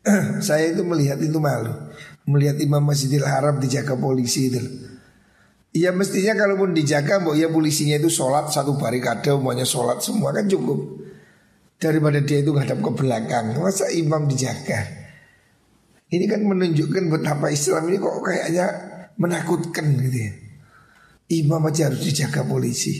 Saya 0.46 0.72
itu 0.72 0.80
melihat 0.80 1.20
itu 1.20 1.36
malu. 1.36 1.68
Melihat 2.26 2.58
Imam 2.58 2.82
Masjidil 2.82 3.22
Haram 3.22 3.62
dijaga 3.62 3.94
polisi 3.94 4.50
itu. 4.50 4.58
Ya 5.76 5.92
mestinya 5.92 6.32
kalaupun 6.32 6.72
dijaga 6.72 7.20
Mbok 7.20 7.36
ya 7.36 7.52
polisinya 7.52 8.00
itu 8.00 8.08
sholat 8.08 8.48
satu 8.48 8.80
barikade 8.80 9.28
Semuanya 9.28 9.68
sholat 9.68 10.00
semua 10.00 10.32
kan 10.32 10.48
cukup 10.48 11.04
Daripada 11.76 12.16
dia 12.24 12.40
itu 12.40 12.56
ngadap 12.56 12.80
ke 12.80 12.90
belakang 12.96 13.60
Masa 13.60 13.92
imam 13.92 14.24
dijaga 14.24 14.88
Ini 16.08 16.24
kan 16.32 16.48
menunjukkan 16.48 17.12
betapa 17.12 17.52
Islam 17.52 17.92
ini 17.92 18.00
kok 18.00 18.24
kayaknya 18.24 18.66
menakutkan 19.20 20.00
gitu 20.00 20.16
ya 20.16 20.32
Imam 21.44 21.60
aja 21.68 21.92
harus 21.92 22.08
dijaga 22.08 22.40
polisi 22.48 22.96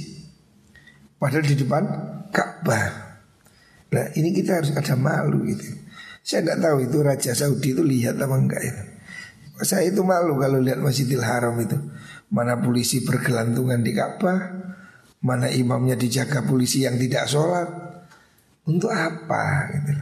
Padahal 1.16 1.48
di 1.48 1.56
depan 1.56 1.82
Ka'bah 2.28 3.06
Nah 3.96 4.12
ini 4.18 4.34
kita 4.34 4.60
harus 4.60 4.74
ada 4.74 4.92
malu 4.98 5.46
gitu. 5.46 5.64
Saya 6.26 6.42
tidak 6.42 6.58
tahu 6.58 6.76
itu 6.82 6.96
Raja 7.00 7.32
Saudi 7.38 7.68
itu 7.70 7.82
lihat 7.86 8.18
apa 8.18 8.34
enggak 8.34 8.62
itu. 8.66 8.84
Saya 9.64 9.88
itu 9.88 10.04
malu 10.04 10.36
kalau 10.36 10.60
lihat 10.60 10.76
Masjidil 10.80 11.24
Haram 11.24 11.56
itu. 11.56 11.76
Mana 12.28 12.60
polisi 12.60 13.00
bergelantungan 13.06 13.80
di 13.80 13.96
Ka'bah, 13.96 14.40
mana 15.24 15.48
imamnya 15.48 15.96
dijaga 15.96 16.44
polisi 16.44 16.84
yang 16.84 17.00
tidak 17.00 17.24
sholat. 17.30 17.68
Untuk 18.66 18.90
apa 18.90 19.70
gitu 19.78 19.94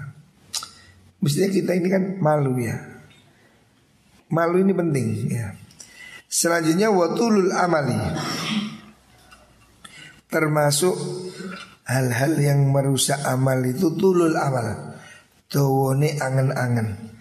Mestinya 1.21 1.49
kita 1.53 1.73
ini 1.77 1.89
kan 1.89 2.05
malu 2.21 2.61
ya. 2.61 2.77
Malu 4.29 4.61
ini 4.61 4.73
penting 4.77 5.07
ya. 5.33 5.57
Selanjutnya 6.29 6.93
watulul 6.93 7.55
amali. 7.55 7.97
Termasuk 10.29 10.97
hal-hal 11.87 12.35
yang 12.37 12.69
merusak 12.69 13.23
amal 13.25 13.63
itu 13.63 13.95
tulul 13.95 14.35
amal. 14.35 14.99
Tawone 15.49 16.19
angen-angen. 16.19 17.15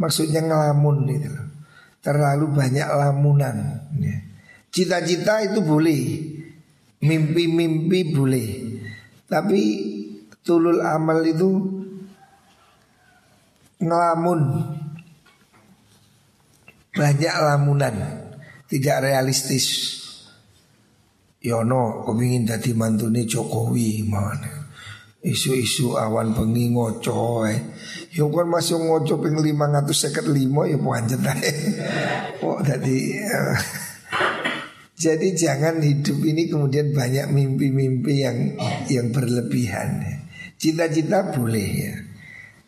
Maksudnya 0.00 0.40
ngelamun 0.40 0.96
gitu 1.10 1.28
loh. 1.28 1.49
Terlalu 2.00 2.46
banyak 2.56 2.88
lamunan. 2.88 3.56
Ya. 4.00 4.16
Cita-cita 4.70 5.44
itu 5.44 5.60
boleh, 5.60 6.02
mimpi-mimpi 7.02 8.14
boleh, 8.14 8.48
tapi 9.26 9.60
tulul 10.40 10.80
amal 10.80 11.20
itu 11.26 11.50
ngelamun, 13.82 14.40
banyak 16.94 17.34
lamunan, 17.44 17.96
tidak 18.70 18.96
realistis. 19.04 19.98
Yono 21.40 22.04
kepingin 22.04 22.44
jadi 22.44 22.76
mantune 22.76 23.24
Jokowi 23.24 24.04
mana 24.04 24.59
isu-isu 25.20 26.00
awan 26.00 26.32
bengi 26.32 26.72
ngoco 26.72 27.44
eh. 27.44 27.60
Yo 28.10 28.32
kan 28.32 28.48
masih 28.48 28.80
ngoco 28.80 29.20
ping 29.20 29.36
555 29.36 30.72
ya 30.72 30.78
pancet 30.80 31.22
ae. 31.24 31.52
Oh 32.40 32.58
tadi 32.64 33.20
uh, 33.20 33.58
jadi 35.00 35.28
jangan 35.32 35.80
hidup 35.80 36.18
ini 36.24 36.48
kemudian 36.48 36.92
banyak 36.92 37.32
mimpi-mimpi 37.32 38.14
yang 38.20 38.38
yang 38.88 39.08
berlebihan. 39.12 40.20
Cita-cita 40.60 41.32
boleh 41.32 41.68
ya. 41.72 41.94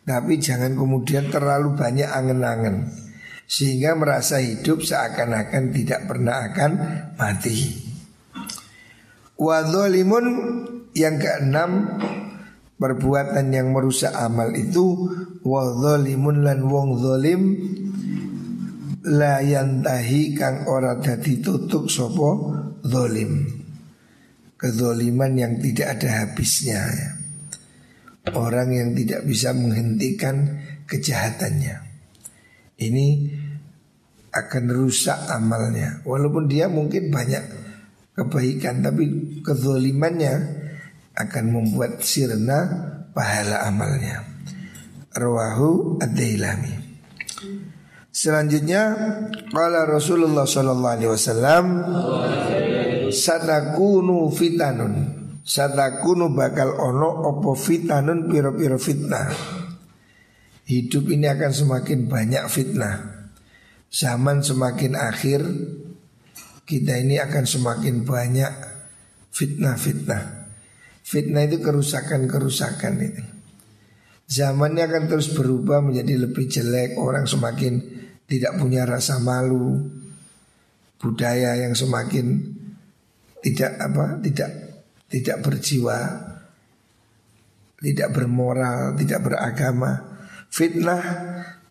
Tapi 0.03 0.41
jangan 0.41 0.73
kemudian 0.73 1.29
terlalu 1.29 1.77
banyak 1.77 2.09
angen-angen 2.09 2.89
sehingga 3.47 3.93
merasa 3.93 4.41
hidup 4.41 4.81
seakan-akan 4.81 5.69
tidak 5.71 6.09
pernah 6.09 6.49
akan 6.49 6.71
mati. 7.21 7.85
Wadholimun 9.37 10.25
yang 10.97 11.21
keenam 11.21 12.01
perbuatan 12.77 13.49
yang 13.53 13.71
merusak 13.71 14.11
amal 14.13 14.49
itu 14.53 15.09
wadholimun 15.45 16.45
lan 16.45 16.65
wong 16.65 16.89
zolim 16.99 17.41
la 19.07 19.43
yantahi 19.43 20.33
kang 20.33 20.65
ora 20.67 20.97
dadi 20.97 21.43
tutup 21.43 21.91
sopo 21.91 22.55
zolim 22.83 23.63
kezoliman 24.63 25.35
yang 25.35 25.53
tidak 25.59 25.99
ada 25.99 26.09
habisnya. 26.23 26.79
Ya. 26.87 27.11
orang 28.39 28.71
yang 28.71 28.95
tidak 28.95 29.27
bisa 29.27 29.51
menghentikan 29.51 30.63
kejahatannya. 30.87 31.75
Ini 32.79 33.07
akan 34.31 34.63
rusak 34.71 35.27
amalnya. 35.27 35.99
Walaupun 36.07 36.47
dia 36.47 36.71
mungkin 36.71 37.11
banyak 37.11 37.43
kebaikan 38.15 38.79
tapi 38.79 39.03
kezolimannya 39.43 40.62
akan 41.13 41.45
membuat 41.49 42.01
sirna 42.01 42.69
pahala 43.13 43.69
amalnya. 43.69 44.25
Rawahu 45.13 46.01
ad-Dailami. 46.01 46.73
Selanjutnya 48.13 48.93
qala 49.49 49.89
Rasulullah 49.89 50.45
sallallahu 50.45 50.93
alaihi 50.97 51.11
wasallam 51.11 51.65
satakunu 53.09 54.29
fitanun 54.29 55.23
satakunu 55.43 56.31
bakal 56.31 56.71
ono 56.79 57.09
opo 57.29 57.53
fitanun 57.53 58.31
piro-piro 58.31 58.79
fitnah. 58.79 59.29
Hidup 60.63 61.11
ini 61.11 61.27
akan 61.27 61.51
semakin 61.51 62.07
banyak 62.07 62.45
fitnah. 62.47 62.95
Zaman 63.91 64.41
semakin 64.41 64.95
akhir 64.95 65.43
kita 66.63 67.03
ini 67.03 67.19
akan 67.19 67.43
semakin 67.43 68.07
banyak 68.07 68.53
fitnah-fitnah. 69.35 70.42
Fitnah 71.03 71.45
itu 71.45 71.59
kerusakan-kerusakan 71.59 72.93
itu. 73.03 73.23
Zamannya 74.23 74.87
akan 74.87 75.03
terus 75.11 75.35
berubah 75.35 75.83
menjadi 75.83 76.25
lebih 76.25 76.47
jelek, 76.47 76.95
orang 76.95 77.27
semakin 77.27 77.83
tidak 78.23 78.55
punya 78.55 78.87
rasa 78.87 79.19
malu, 79.19 79.83
budaya 80.97 81.59
yang 81.59 81.75
semakin 81.75 82.55
tidak 83.43 83.75
apa, 83.83 84.23
tidak 84.23 84.49
tidak 85.11 85.37
berjiwa, 85.43 85.99
tidak 87.83 88.09
bermoral, 88.15 88.95
tidak 88.95 89.19
beragama. 89.27 89.91
Fitnah 90.47 91.03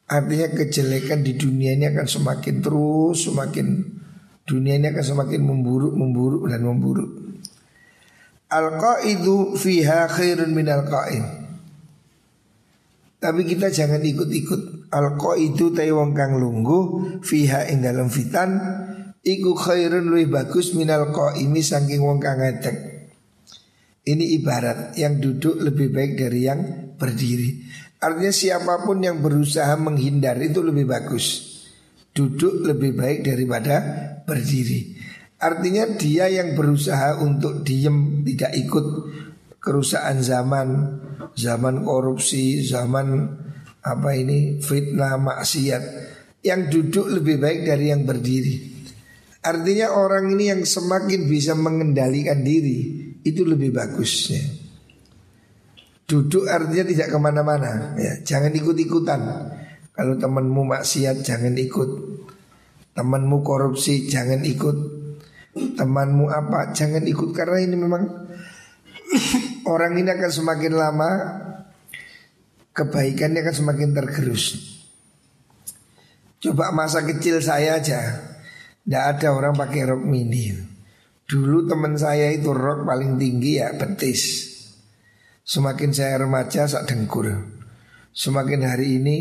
artinya 0.05 0.53
kejelekan 0.53 1.25
di 1.25 1.41
dunia 1.41 1.73
ini 1.73 1.89
akan 1.89 2.05
semakin 2.05 2.61
terus 2.61 3.25
semakin 3.25 3.69
Dunia 4.43 4.75
ini 4.75 4.91
akan 4.91 5.05
semakin 5.07 5.41
memburuk, 5.47 5.95
memburuk 5.95 6.43
dan 6.51 6.67
memburuk. 6.67 7.11
Al-qaidu 8.53 9.57
fiha 9.57 10.05
khairun 10.13 10.53
min 10.53 10.69
al-qaim. 10.69 11.25
Tapi 13.17 13.41
kita 13.49 13.73
jangan 13.73 14.05
ikut-ikut. 14.05 14.93
Al-qaidu 14.93 15.73
tayi 15.73 15.89
wong 15.89 16.13
kang 16.13 16.37
lungguh 16.37 17.17
fiha 17.25 17.73
ing 17.73 17.81
dalam 17.81 18.13
fitan 18.13 18.61
iku 19.23 19.55
khairun 19.55 20.11
lebih 20.11 20.29
bagus 20.35 20.75
minal 20.75 21.15
qaimi 21.15 21.63
saking 21.63 22.03
wong 22.03 22.19
kang 22.19 22.43
ngedek. 22.43 23.09
Ini 24.03 24.35
ibarat 24.43 24.99
yang 24.99 25.23
duduk 25.23 25.63
lebih 25.63 25.95
baik 25.95 26.19
dari 26.19 26.41
yang 26.43 26.61
berdiri. 26.99 27.63
Artinya 28.03 28.35
siapa 28.35 28.83
pun 28.83 28.99
yang 28.99 29.23
berusaha 29.23 29.79
menghindar 29.79 30.35
itu 30.43 30.59
lebih 30.59 30.91
bagus. 30.91 31.55
Duduk 32.11 32.67
lebih 32.67 32.99
baik 32.99 33.23
daripada 33.23 33.79
berdiri. 34.27 34.99
Artinya 35.43 35.91
dia 35.99 36.31
yang 36.31 36.55
berusaha 36.55 37.19
untuk 37.19 37.67
diem 37.67 38.23
tidak 38.23 38.55
ikut 38.55 38.87
kerusakan 39.59 40.23
zaman, 40.23 40.69
zaman 41.35 41.83
korupsi, 41.83 42.63
zaman 42.63 43.27
apa 43.83 44.11
ini 44.15 44.63
fitnah 44.63 45.19
maksiat. 45.19 45.83
Yang 46.43 46.61
duduk 46.75 47.07
lebih 47.19 47.43
baik 47.43 47.67
dari 47.67 47.91
yang 47.91 48.07
berdiri. 48.07 48.71
Artinya 49.43 49.95
orang 49.99 50.31
ini 50.31 50.55
yang 50.55 50.63
semakin 50.63 51.27
bisa 51.27 51.59
mengendalikan 51.59 52.47
diri 52.47 53.11
itu 53.27 53.43
lebih 53.43 53.75
bagus 53.75 54.31
ya. 54.31 54.43
Duduk 56.07 56.47
artinya 56.47 56.87
tidak 56.87 57.09
ke 57.11 57.19
mana-mana 57.19 57.95
ya. 57.99 58.23
Jangan 58.23 58.55
ikut-ikutan 58.55 59.21
kalau 59.95 60.15
temanmu 60.19 60.63
maksiat 60.67 61.23
jangan 61.27 61.55
ikut 61.59 61.91
Temanmu 62.93 63.41
korupsi 63.41 64.05
jangan 64.05 64.45
ikut 64.45 65.02
Temanmu 65.53 66.33
apa? 66.33 66.73
Jangan 66.73 67.05
ikut 67.05 67.37
Karena 67.37 67.61
ini 67.61 67.77
memang 67.77 68.03
Orang 69.69 70.01
ini 70.01 70.09
akan 70.09 70.33
semakin 70.33 70.73
lama 70.73 71.11
Kebaikannya 72.73 73.45
akan 73.45 73.57
semakin 73.57 73.93
tergerus. 73.93 74.57
Coba 76.41 76.73
masa 76.73 77.05
kecil 77.05 77.37
saya 77.45 77.77
aja. 77.77 78.01
Tidak 78.81 79.05
ada 79.13 79.29
orang 79.37 79.53
pakai 79.53 79.93
rok 79.93 80.01
mini. 80.01 80.57
Dulu 81.29 81.69
teman 81.69 82.01
saya 82.01 82.33
itu 82.33 82.49
rok 82.49 82.89
paling 82.89 83.21
tinggi 83.21 83.61
ya 83.61 83.77
betis. 83.77 84.51
Semakin 85.45 85.93
saya 85.93 86.25
remaja 86.25 86.65
sak 86.65 86.89
dengkur 86.89 87.29
Semakin 88.13 88.65
hari 88.65 88.97
ini 88.97 89.17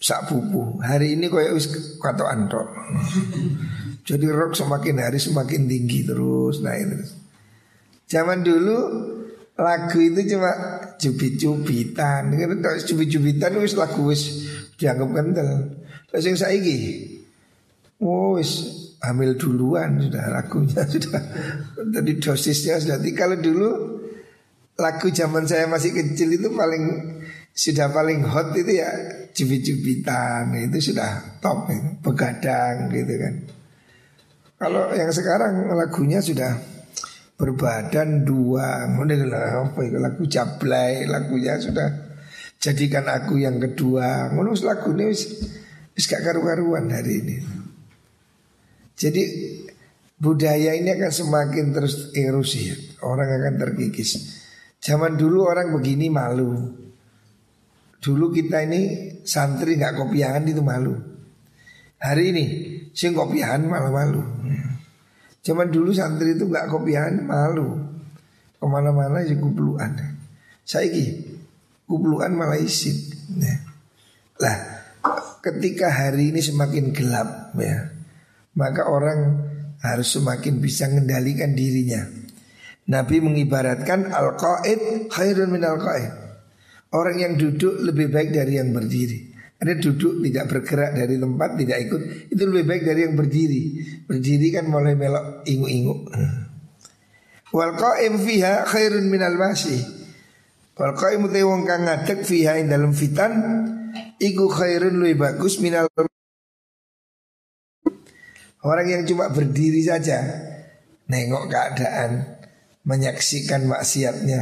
sak 0.00 0.28
pupu. 0.28 0.76
Hari 0.84 1.16
ini 1.16 1.32
koyo 1.32 1.56
wis 1.56 1.96
kata 1.96 2.28
antok. 2.28 2.68
Jadi 4.04 4.28
rok 4.28 4.52
semakin 4.52 5.00
hari 5.00 5.16
semakin 5.16 5.64
tinggi 5.64 6.04
terus 6.04 6.60
naik 6.60 6.92
terus. 6.92 7.10
Zaman 8.04 8.44
dulu 8.44 8.78
lagu 9.56 9.98
itu 9.98 10.36
cuma 10.36 10.52
cubit-cubitan. 11.00 12.28
Kan 12.36 12.60
cubit-cubitan 12.84 13.56
wis 13.64 13.74
lagu 13.80 14.04
wis 14.04 14.44
dianggap 14.76 15.08
kental. 15.08 15.48
Terus 16.12 16.24
yang 16.28 16.38
saiki 16.38 16.78
oh 18.04 18.36
wis 18.36 18.84
hamil 19.00 19.36
duluan 19.40 20.00
sudah 20.00 20.32
lagunya 20.32 20.84
sudah 20.92 21.22
tadi 21.92 22.12
dosisnya 22.20 22.80
sudah 22.80 23.00
kalau 23.12 23.36
dulu 23.40 23.68
lagu 24.80 25.08
zaman 25.12 25.46
saya 25.46 25.70
masih 25.70 25.94
kecil 25.94 26.34
itu 26.34 26.50
paling 26.52 26.84
sudah 27.54 27.88
paling 27.94 28.26
hot 28.26 28.50
itu 28.58 28.82
ya 28.82 28.90
cubit-cubitan 29.30 30.50
itu 30.58 30.92
sudah 30.92 31.38
top 31.38 31.70
begadang 32.02 32.90
gitu 32.90 33.14
kan. 33.14 33.34
Kalau 34.64 34.88
yang 34.96 35.12
sekarang 35.12 35.68
lagunya 35.76 36.24
sudah 36.24 36.56
berbadan 37.36 38.24
dua, 38.24 38.88
model 38.88 39.28
apa 39.28 39.84
lagu 39.92 40.24
jablay, 40.24 41.04
lagunya 41.04 41.60
sudah 41.60 42.16
jadikan 42.56 43.04
aku 43.04 43.44
yang 43.44 43.60
kedua. 43.60 44.32
Ngono 44.32 44.56
lagu 44.64 44.96
ini 44.96 45.12
wis 45.12 45.22
wis 45.92 46.08
gak 46.08 46.24
karu-karuan 46.24 46.88
hari 46.88 47.20
ini. 47.20 47.36
Jadi 48.96 49.22
budaya 50.16 50.72
ini 50.72 50.96
akan 50.96 51.12
semakin 51.12 51.64
terus 51.68 52.16
erosi, 52.16 52.72
orang 53.04 53.36
akan 53.36 53.54
terkikis. 53.60 54.40
Zaman 54.80 55.20
dulu 55.20 55.44
orang 55.44 55.76
begini 55.76 56.08
malu, 56.08 56.72
Dulu 58.04 58.28
kita 58.36 58.60
ini 58.68 59.12
santri 59.24 59.80
nggak 59.80 59.96
kopiahan 59.96 60.44
itu 60.44 60.60
malu. 60.60 60.92
Hari 61.96 62.24
ini 62.36 62.44
sing 62.94 63.12
kopiahan 63.12 63.66
malah 63.66 63.90
malu. 63.90 64.22
Cuman 65.44 65.68
dulu 65.68 65.92
santri 65.92 66.32
itu 66.32 66.48
nggak 66.48 66.72
kopiahan 66.72 67.20
malu. 67.26 67.76
Ke 68.56 68.64
mana-mana 68.64 69.20
sih 69.26 69.36
kupluan. 69.36 69.92
Saya 70.64 70.88
kupluan 71.84 72.32
malah 72.32 72.56
isin. 72.56 72.96
Nah, 73.36 73.58
lah 74.40 74.56
ketika 75.44 75.92
hari 75.92 76.32
ini 76.32 76.40
semakin 76.40 76.96
gelap 76.96 77.52
ya, 77.60 77.92
maka 78.56 78.88
orang 78.88 79.44
harus 79.84 80.16
semakin 80.16 80.64
bisa 80.64 80.88
mengendalikan 80.88 81.52
dirinya. 81.52 82.08
Nabi 82.88 83.20
mengibaratkan 83.20 84.08
al-qaid 84.08 85.12
khairun 85.12 85.52
min 85.52 85.60
al-qaid. 85.60 86.24
Orang 86.94 87.20
yang 87.20 87.34
duduk 87.36 87.84
lebih 87.84 88.08
baik 88.08 88.32
dari 88.32 88.56
yang 88.56 88.70
berdiri. 88.70 89.33
Ada 89.54 89.78
duduk 89.78 90.18
tidak 90.20 90.44
bergerak 90.50 90.90
dari 90.98 91.14
tempat 91.16 91.50
tidak 91.54 91.78
ikut 91.86 92.02
itu 92.34 92.42
lebih 92.42 92.64
baik 92.68 92.82
dari 92.84 93.00
yang 93.06 93.14
berdiri. 93.14 93.62
Berdiri 94.04 94.48
kan 94.50 94.66
mulai 94.66 94.98
melok 94.98 95.46
ingu-ingu. 95.46 95.94
Wal 97.54 97.72
qaim 97.78 98.18
fiha 98.18 98.66
khairun 98.66 99.06
minal 99.06 99.38
masih. 99.38 99.78
Wal 100.74 100.92
qaim 100.98 101.30
te 101.30 101.40
wong 101.46 101.62
kang 101.62 101.86
ngadeg 101.86 102.26
fiha 102.26 102.58
ing 102.58 102.66
dalam 102.66 102.90
fitan 102.90 103.32
iku 104.18 104.50
khairun 104.50 104.98
lebih 104.98 105.22
bagus 105.22 105.62
minal 105.62 105.86
Orang 108.64 108.88
yang 108.88 109.04
cuma 109.04 109.28
berdiri 109.28 109.84
saja 109.84 110.24
Nengok 111.04 111.52
keadaan 111.52 112.40
Menyaksikan 112.88 113.68
maksiatnya 113.68 114.40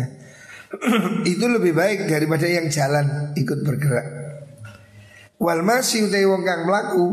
Itu 1.33 1.51
lebih 1.51 1.75
baik 1.75 2.07
daripada 2.07 2.47
yang 2.47 2.71
jalan 2.71 3.35
ikut 3.35 3.67
bergerak 3.67 4.22
Wal 5.43 5.67
masih 5.67 6.07
utai 6.07 6.23
wong 6.23 6.47
kang 6.47 6.63
melaku 6.71 7.07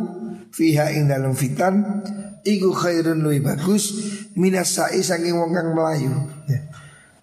Fiha 0.53 0.93
ing 0.93 1.09
dalam 1.09 1.33
fitan 1.33 2.05
Iku 2.45 2.69
khairun 2.69 3.25
lebih 3.25 3.49
bagus 3.49 3.97
Minas 4.37 4.77
sa'i 4.77 5.01
saking 5.01 5.33
wong 5.33 5.49
kang 5.49 5.73
melayu 5.73 6.13
ya. 6.45 6.61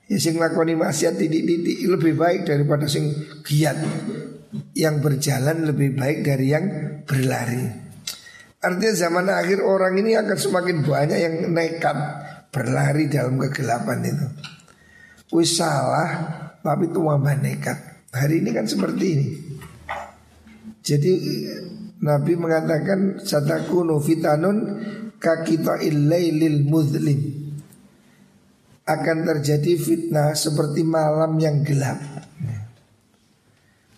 Ya 0.07 0.19
sing 0.19 0.39
lakoni 0.39 0.75
maksiat 0.75 1.19
titik-titik 1.19 1.87
lebih 1.87 2.19
baik 2.19 2.51
daripada 2.51 2.91
sing 2.91 3.15
giat 3.47 3.79
Yang 4.75 4.97
berjalan 4.99 5.71
lebih 5.71 5.95
baik 5.95 6.27
dari 6.27 6.47
yang 6.51 6.67
berlari 7.07 7.87
Artinya 8.67 8.95
zaman 8.99 9.31
akhir 9.31 9.63
orang 9.63 9.95
ini 9.95 10.19
akan 10.19 10.35
semakin 10.35 10.83
banyak 10.83 11.19
yang 11.23 11.35
nekat 11.55 11.95
berlari 12.51 13.07
dalam 13.07 13.39
kegelapan 13.39 14.03
itu. 14.03 14.27
Wis 15.37 15.61
salah 15.61 16.09
tapi 16.65 16.91
wabah 16.91 17.37
nekat. 17.39 17.79
Hari 18.11 18.43
ini 18.43 18.51
kan 18.51 18.67
seperti 18.67 19.07
ini. 19.07 19.27
Jadi 20.87 21.13
Nabi 22.07 22.39
mengatakan 22.39 23.19
satakunu 23.19 23.99
fitanun 23.99 24.57
kakita 25.19 25.83
illailil 25.83 26.63
muzlim. 26.63 27.21
Akan 28.87 29.27
terjadi 29.27 29.75
fitnah 29.75 30.31
seperti 30.39 30.87
malam 30.87 31.35
yang 31.43 31.67
gelap. 31.67 31.99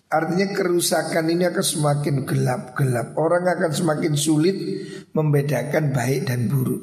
Artinya 0.09 0.49
kerusakan 0.57 1.29
ini 1.29 1.45
akan 1.45 1.61
semakin 1.61 2.25
gelap-gelap 2.25 3.13
Orang 3.13 3.45
akan 3.45 3.69
semakin 3.69 4.17
sulit 4.17 4.57
membedakan 5.13 5.93
baik 5.93 6.25
dan 6.25 6.49
buruk 6.49 6.81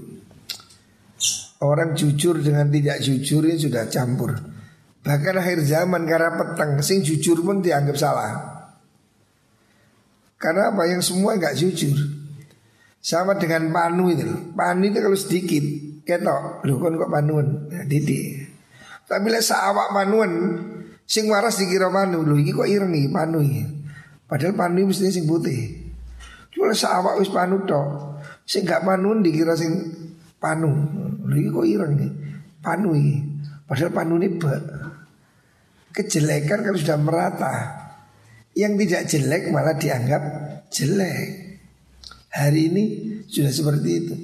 Orang 1.59 1.98
jujur 1.98 2.38
dengan 2.38 2.70
tidak 2.70 3.02
jujur 3.02 3.42
ini 3.50 3.59
sudah 3.59 3.90
campur 3.90 4.30
Bahkan 5.02 5.42
akhir 5.42 5.59
zaman 5.66 6.07
karena 6.07 6.38
petang 6.38 6.78
Sing 6.86 7.02
jujur 7.02 7.42
pun 7.42 7.59
dianggap 7.59 7.98
salah 7.98 8.55
Karena 10.37 10.72
apa 10.72 10.84
yang 10.84 11.01
semua 11.01 11.34
nggak 11.37 11.57
jujur 11.57 11.97
Sama 13.01 13.37
dengan 13.41 13.72
panu 13.72 14.12
itu 14.12 14.53
Panu 14.53 14.84
itu 14.89 14.99
kalau 15.01 15.16
sedikit 15.16 15.64
Ketok 16.05 16.66
Lu 16.68 16.76
kan 16.78 16.97
kok 16.97 17.09
panuan 17.09 17.72
nah, 17.72 17.84
Didik 17.89 18.53
Tapi 19.09 19.26
lah 19.32 19.41
sawak 19.41 19.97
panuan 19.97 20.30
Sing 21.07 21.30
waras 21.30 21.55
dikira 21.62 21.87
panu 21.87 22.26
lho 22.26 22.34
iki 22.43 22.51
kok 22.51 22.66
ireng 22.66 22.91
iki 22.91 23.09
panu 23.14 23.39
iki. 23.39 23.62
Padahal 24.26 24.59
panu 24.59 24.91
mesti 24.91 25.07
sing 25.14 25.30
putih. 25.30 25.87
Cuma 26.51 26.74
sawak 26.74 27.22
wis 27.22 27.30
panu 27.30 27.62
tok. 27.62 28.18
Sing 28.43 28.66
gak 28.66 28.82
panu 28.82 29.22
dikira 29.22 29.55
sing 29.55 29.70
panu. 30.43 30.74
Lho 31.30 31.34
iki 31.39 31.51
kok 31.55 31.62
ireng 31.62 31.95
iki. 31.95 32.09
Panu 32.59 32.91
iki. 32.99 33.22
Padahal 33.70 33.95
panu 33.95 34.18
ini 34.18 34.28
be. 34.34 34.55
Kejelekan 35.95 36.66
kalau 36.66 36.76
sudah 36.76 36.99
merata 36.99 37.55
Yang 38.57 38.72
tidak 38.88 39.02
jelek 39.12 39.42
malah 39.52 39.76
dianggap 39.76 40.22
jelek. 40.72 41.61
Hari 42.32 42.61
ini 42.72 42.84
sudah 43.28 43.52
seperti 43.52 43.90
itu. 43.92 44.14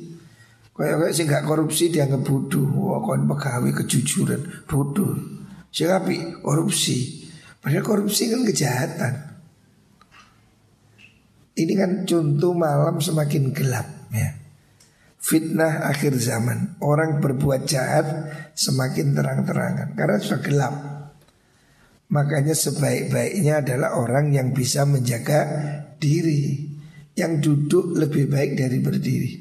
Kayak-kayak 0.73 1.13
sih 1.13 1.25
gak 1.29 1.45
korupsi 1.45 1.85
dianggap 1.93 2.25
bodoh. 2.25 2.65
Wah 2.65 3.05
kon 3.05 3.29
pegawai 3.29 3.85
kejujuran? 3.85 4.65
Bodoh. 4.65 5.13
Siapa 5.69 6.41
korupsi. 6.41 7.29
Padahal 7.61 7.85
korupsi 7.85 8.33
kan 8.33 8.41
kejahatan. 8.43 9.15
Ini 11.53 11.73
kan 11.77 11.91
contoh 12.09 12.57
malam 12.57 12.97
semakin 12.99 13.53
gelap 13.53 13.85
ya. 14.11 14.33
Fitnah 15.21 15.87
akhir 15.87 16.17
zaman. 16.17 16.81
Orang 16.81 17.21
berbuat 17.21 17.69
jahat 17.69 18.09
semakin 18.57 19.13
terang-terangan. 19.13 19.95
Karena 19.95 20.17
sudah 20.19 20.41
gelap 20.41 20.75
Makanya 22.13 22.53
sebaik-baiknya 22.53 23.65
adalah 23.65 23.97
orang 23.97 24.37
yang 24.37 24.53
bisa 24.53 24.85
menjaga 24.85 25.49
diri 25.97 26.69
Yang 27.17 27.33
duduk 27.41 27.97
lebih 27.97 28.29
baik 28.29 28.61
dari 28.61 28.79
berdiri 28.85 29.33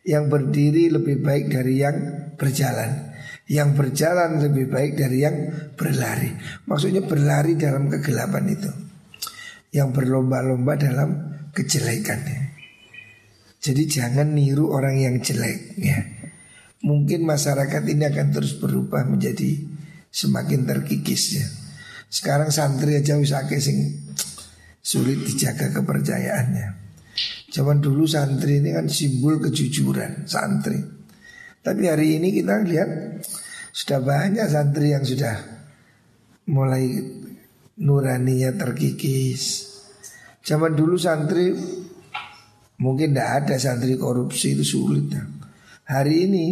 Yang 0.00 0.24
berdiri 0.32 0.84
lebih 0.88 1.20
baik 1.20 1.52
dari 1.52 1.74
yang 1.76 1.96
berjalan 2.40 3.16
yang 3.46 3.78
berjalan 3.78 4.42
lebih 4.42 4.66
baik 4.66 4.98
dari 4.98 5.22
yang 5.22 5.36
berlari. 5.78 6.34
Maksudnya 6.66 7.06
berlari 7.06 7.54
dalam 7.54 7.86
kegelapan 7.86 8.44
itu. 8.50 8.70
Yang 9.70 9.88
berlomba-lomba 9.94 10.74
dalam 10.74 11.10
kejelekannya. 11.54 12.58
Jadi 13.62 13.82
jangan 13.86 14.34
niru 14.34 14.70
orang 14.74 14.98
yang 14.98 15.22
jelek 15.22 15.78
ya. 15.78 15.98
Mungkin 16.86 17.26
masyarakat 17.26 17.82
ini 17.86 18.06
akan 18.06 18.28
terus 18.30 18.58
berubah 18.58 19.06
menjadi 19.06 19.62
semakin 20.10 20.66
terkikis 20.66 21.24
ya. 21.38 21.46
Sekarang 22.06 22.54
santri 22.54 22.98
aja 22.98 23.18
wisake 23.18 23.58
sing 23.58 24.06
sulit 24.78 25.26
dijaga 25.26 25.74
kepercayaannya. 25.74 26.68
Zaman 27.50 27.82
dulu 27.82 28.06
santri 28.06 28.62
ini 28.62 28.70
kan 28.70 28.86
simbol 28.86 29.42
kejujuran 29.42 30.28
santri. 30.28 30.78
Tapi 31.64 31.82
hari 31.90 32.22
ini 32.22 32.30
kita 32.30 32.62
lihat 32.62 32.90
sudah 33.74 33.98
banyak 33.98 34.46
santri 34.46 34.94
yang 34.94 35.02
sudah 35.02 35.34
mulai 36.46 36.86
nuraninya 37.82 38.54
terkikis. 38.54 39.74
Zaman 40.46 40.78
dulu 40.78 40.94
santri 40.94 41.50
mungkin 42.78 43.16
tidak 43.16 43.30
ada 43.42 43.56
santri 43.58 43.98
korupsi 43.98 44.54
itu 44.54 44.62
sulit. 44.62 45.10
Hari 45.86 46.14
ini, 46.28 46.46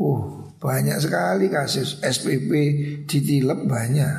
uh 0.00 0.45
banyak 0.66 0.98
sekali 0.98 1.46
kasus 1.46 2.02
SPP 2.02 2.50
ditilep 3.06 3.70
banyak. 3.70 4.18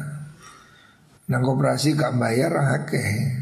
Nang 1.27 1.43
koperasi 1.43 1.91
gak 1.99 2.15
bayar 2.15 2.55
akeh. 2.55 3.35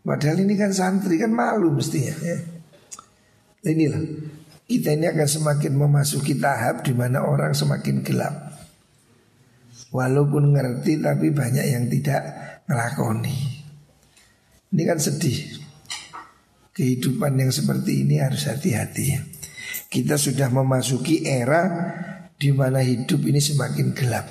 Padahal 0.00 0.40
ini 0.40 0.56
kan 0.56 0.72
santri 0.72 1.20
kan 1.20 1.36
malu 1.36 1.68
mestinya 1.76 2.16
ya. 2.24 2.40
Inilah 3.68 4.00
kita 4.64 4.96
ini 4.96 5.04
akan 5.04 5.28
semakin 5.28 5.72
memasuki 5.76 6.40
tahap 6.40 6.80
di 6.80 6.96
mana 6.96 7.28
orang 7.28 7.52
semakin 7.52 8.00
gelap. 8.00 8.56
Walaupun 9.92 10.56
ngerti 10.56 10.96
tapi 10.96 11.28
banyak 11.28 11.66
yang 11.68 11.84
tidak 11.92 12.22
ngelakoni. 12.64 13.36
Ini 14.72 14.82
kan 14.88 14.96
sedih. 14.96 15.60
Kehidupan 16.72 17.36
yang 17.36 17.52
seperti 17.52 18.00
ini 18.08 18.16
harus 18.16 18.48
hati-hati. 18.48 19.20
Kita 19.92 20.16
sudah 20.16 20.48
memasuki 20.48 21.28
era 21.28 21.68
di 22.32 22.48
mana 22.48 22.80
hidup 22.80 23.28
ini 23.28 23.36
semakin 23.36 23.92
gelap. 23.92 24.24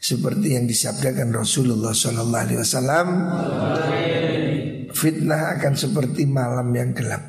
Seperti 0.00 0.56
yang 0.56 0.64
disabdakan 0.64 1.28
Rasulullah 1.28 1.92
Sallallahu 1.92 2.44
Alaihi 2.48 2.60
Wasallam, 2.64 3.08
fitnah 4.96 5.60
akan 5.60 5.74
seperti 5.76 6.24
malam 6.24 6.72
yang 6.72 6.96
gelap. 6.96 7.20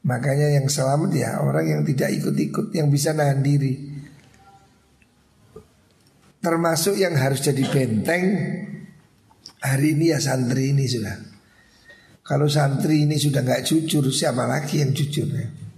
Makanya 0.00 0.56
yang 0.56 0.70
selamat 0.70 1.10
ya 1.12 1.44
orang 1.44 1.66
yang 1.68 1.82
tidak 1.84 2.08
ikut-ikut 2.16 2.72
Yang 2.72 2.88
bisa 2.88 3.12
nahan 3.12 3.44
diri 3.44 3.76
Termasuk 6.40 6.96
yang 6.96 7.12
harus 7.20 7.44
jadi 7.44 7.60
benteng 7.68 8.24
Hari 9.60 9.92
ini 9.92 10.08
ya 10.08 10.16
santri 10.16 10.72
ini 10.72 10.88
sudah 10.88 11.20
Kalau 12.24 12.48
santri 12.48 13.04
ini 13.04 13.20
sudah 13.20 13.44
nggak 13.44 13.60
jujur 13.60 14.08
Siapa 14.08 14.48
lagi 14.48 14.80
yang 14.80 14.96
jujur 14.96 15.28
ya 15.36 15.69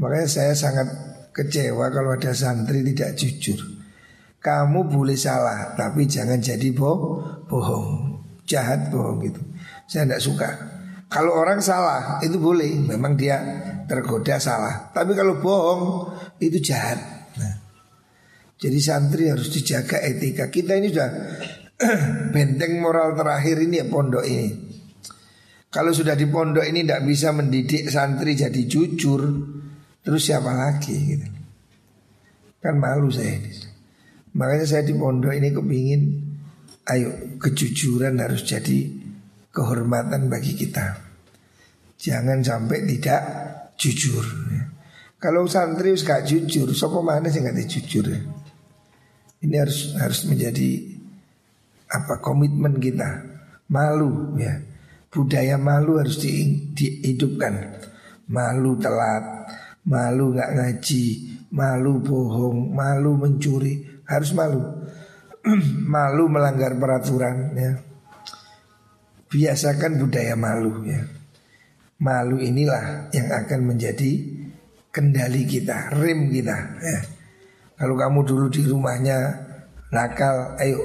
Makanya 0.00 0.28
saya 0.28 0.52
sangat 0.58 0.88
kecewa 1.30 1.90
kalau 1.94 2.14
ada 2.14 2.34
santri 2.34 2.82
tidak 2.82 3.14
jujur 3.14 3.58
Kamu 4.42 4.90
boleh 4.90 5.14
salah 5.14 5.74
Tapi 5.78 6.06
jangan 6.10 6.42
jadi 6.42 6.74
bohong 6.74 7.46
Bohong 7.46 7.88
Jahat 8.42 8.90
bohong 8.90 9.22
gitu 9.22 9.40
Saya 9.86 10.06
tidak 10.06 10.22
suka 10.22 10.50
kalau 11.14 11.30
orang 11.30 11.62
salah 11.62 12.18
itu 12.26 12.42
boleh, 12.42 12.74
memang 12.74 13.14
dia 13.14 13.38
tergoda 13.86 14.34
salah. 14.42 14.90
Tapi 14.90 15.14
kalau 15.14 15.38
bohong 15.38 16.10
itu 16.42 16.58
jahat. 16.58 16.98
Nah, 17.38 17.54
jadi 18.58 18.78
santri 18.82 19.30
harus 19.30 19.46
dijaga 19.54 20.02
etika. 20.02 20.50
Kita 20.50 20.74
ini 20.74 20.90
sudah 20.90 21.10
benteng 22.34 22.82
moral 22.82 23.14
terakhir 23.14 23.62
ini 23.62 23.78
ya 23.78 23.86
pondok 23.86 24.26
ini. 24.26 24.74
Kalau 25.70 25.94
sudah 25.94 26.18
di 26.18 26.26
pondok 26.26 26.66
ini 26.66 26.82
tidak 26.82 27.06
bisa 27.06 27.30
mendidik 27.30 27.86
santri 27.94 28.34
jadi 28.34 28.62
jujur, 28.66 29.22
terus 30.04 30.28
siapa 30.28 30.52
lagi 30.52 30.94
gitu. 30.94 31.26
Kan 32.60 32.76
malu 32.76 33.08
saya. 33.08 33.40
Makanya 34.34 34.66
saya 34.66 34.82
di 34.82 34.94
pondok 34.98 35.30
ini 35.30 35.54
kepingin 35.54 36.02
Ayo 36.84 37.38
kejujuran 37.40 38.20
harus 38.20 38.44
jadi 38.44 38.92
kehormatan 39.54 40.28
bagi 40.28 40.52
kita 40.58 41.00
Jangan 41.96 42.44
sampai 42.44 42.84
tidak 42.84 43.22
jujur 43.80 44.26
ya. 44.52 44.64
Kalau 45.16 45.48
santri 45.48 45.96
gak 45.96 46.28
jujur 46.28 46.68
Sopo 46.76 47.00
mana 47.00 47.30
sih 47.32 47.40
gak 47.40 47.56
jujur 47.56 48.04
ya 48.10 48.20
Ini 49.40 49.56
harus 49.56 49.96
harus 49.96 50.26
menjadi 50.28 50.92
apa 51.88 52.20
komitmen 52.20 52.76
kita 52.82 53.22
Malu 53.70 54.36
ya 54.36 54.60
Budaya 55.08 55.56
malu 55.56 56.02
harus 56.02 56.20
di, 56.20 56.68
dihidupkan 56.74 57.80
Malu 58.28 58.76
telat 58.82 59.46
Malu 59.84 60.32
gak 60.32 60.56
ngaji 60.56 61.04
Malu 61.52 62.00
bohong 62.00 62.72
Malu 62.72 63.20
mencuri 63.20 64.02
Harus 64.08 64.32
malu 64.32 64.60
malu 65.94 66.24
melanggar 66.28 66.72
peraturan 66.76 67.52
ya. 67.52 67.72
Biasakan 69.28 70.00
budaya 70.00 70.34
malu 70.38 70.88
ya. 70.88 71.04
Malu 72.00 72.40
inilah 72.40 73.12
yang 73.12 73.28
akan 73.30 73.74
menjadi 73.74 74.24
kendali 74.88 75.44
kita, 75.44 75.94
rem 75.96 76.30
kita 76.30 76.56
ya. 76.80 76.98
Kalau 77.74 77.98
kamu 77.98 78.20
dulu 78.22 78.46
di 78.48 78.62
rumahnya 78.62 79.18
nakal, 79.90 80.54
ayo 80.62 80.78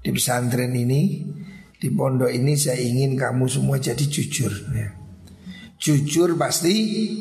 di 0.00 0.10
pesantren 0.14 0.70
ini, 0.70 1.26
di 1.76 1.88
pondok 1.90 2.30
ini 2.30 2.54
saya 2.54 2.78
ingin 2.78 3.18
kamu 3.18 3.50
semua 3.50 3.76
jadi 3.82 4.02
jujur 4.06 4.52
ya. 4.72 5.01
Jujur 5.82 6.38
pasti 6.38 6.74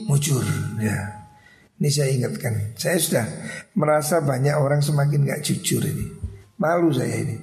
mujur 0.05 0.45
ya. 0.77 1.25
Ini 1.81 1.89
saya 1.89 2.13
ingatkan. 2.13 2.77
Saya 2.77 3.01
sudah 3.01 3.25
merasa 3.73 4.21
banyak 4.21 4.53
orang 4.53 4.85
semakin 4.85 5.25
gak 5.25 5.41
jujur 5.41 5.81
ini. 5.81 6.13
Malu 6.61 6.93
saya 6.93 7.25
ini. 7.25 7.41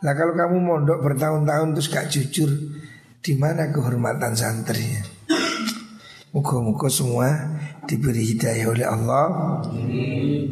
Nah 0.00 0.16
kalau 0.16 0.32
kamu 0.32 0.56
mondok 0.56 1.04
bertahun-tahun 1.04 1.76
terus 1.76 1.92
gak 1.92 2.08
jujur, 2.08 2.48
di 3.20 3.36
mana 3.36 3.68
kehormatan 3.68 4.32
santrinya? 4.32 5.04
Muka-muka 6.32 6.88
semua 6.88 7.28
diberi 7.84 8.24
hidayah 8.32 8.72
oleh 8.72 8.88
Allah. 8.88 9.60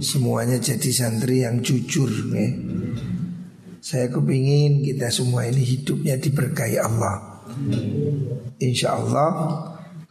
Semuanya 0.05 0.61
jadi 0.61 0.91
santri 0.93 1.49
yang 1.49 1.65
jujur. 1.65 2.13
Ya. 2.29 2.53
Saya 3.81 4.13
kepingin 4.13 4.85
kita 4.85 5.09
semua 5.09 5.49
ini 5.49 5.65
hidupnya 5.65 6.21
diberkahi 6.21 6.77
Allah. 6.77 7.41
Insya 8.61 9.01
Allah 9.01 9.29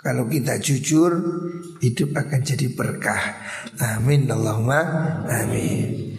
kalau 0.04 0.28
kita 0.28 0.60
jujur 0.60 1.12
hidup 1.80 2.12
akan 2.12 2.40
jadi 2.44 2.68
berkah. 2.76 3.40
Amin 3.80 4.28
Allahumma 4.28 4.84
amin. 5.26 6.13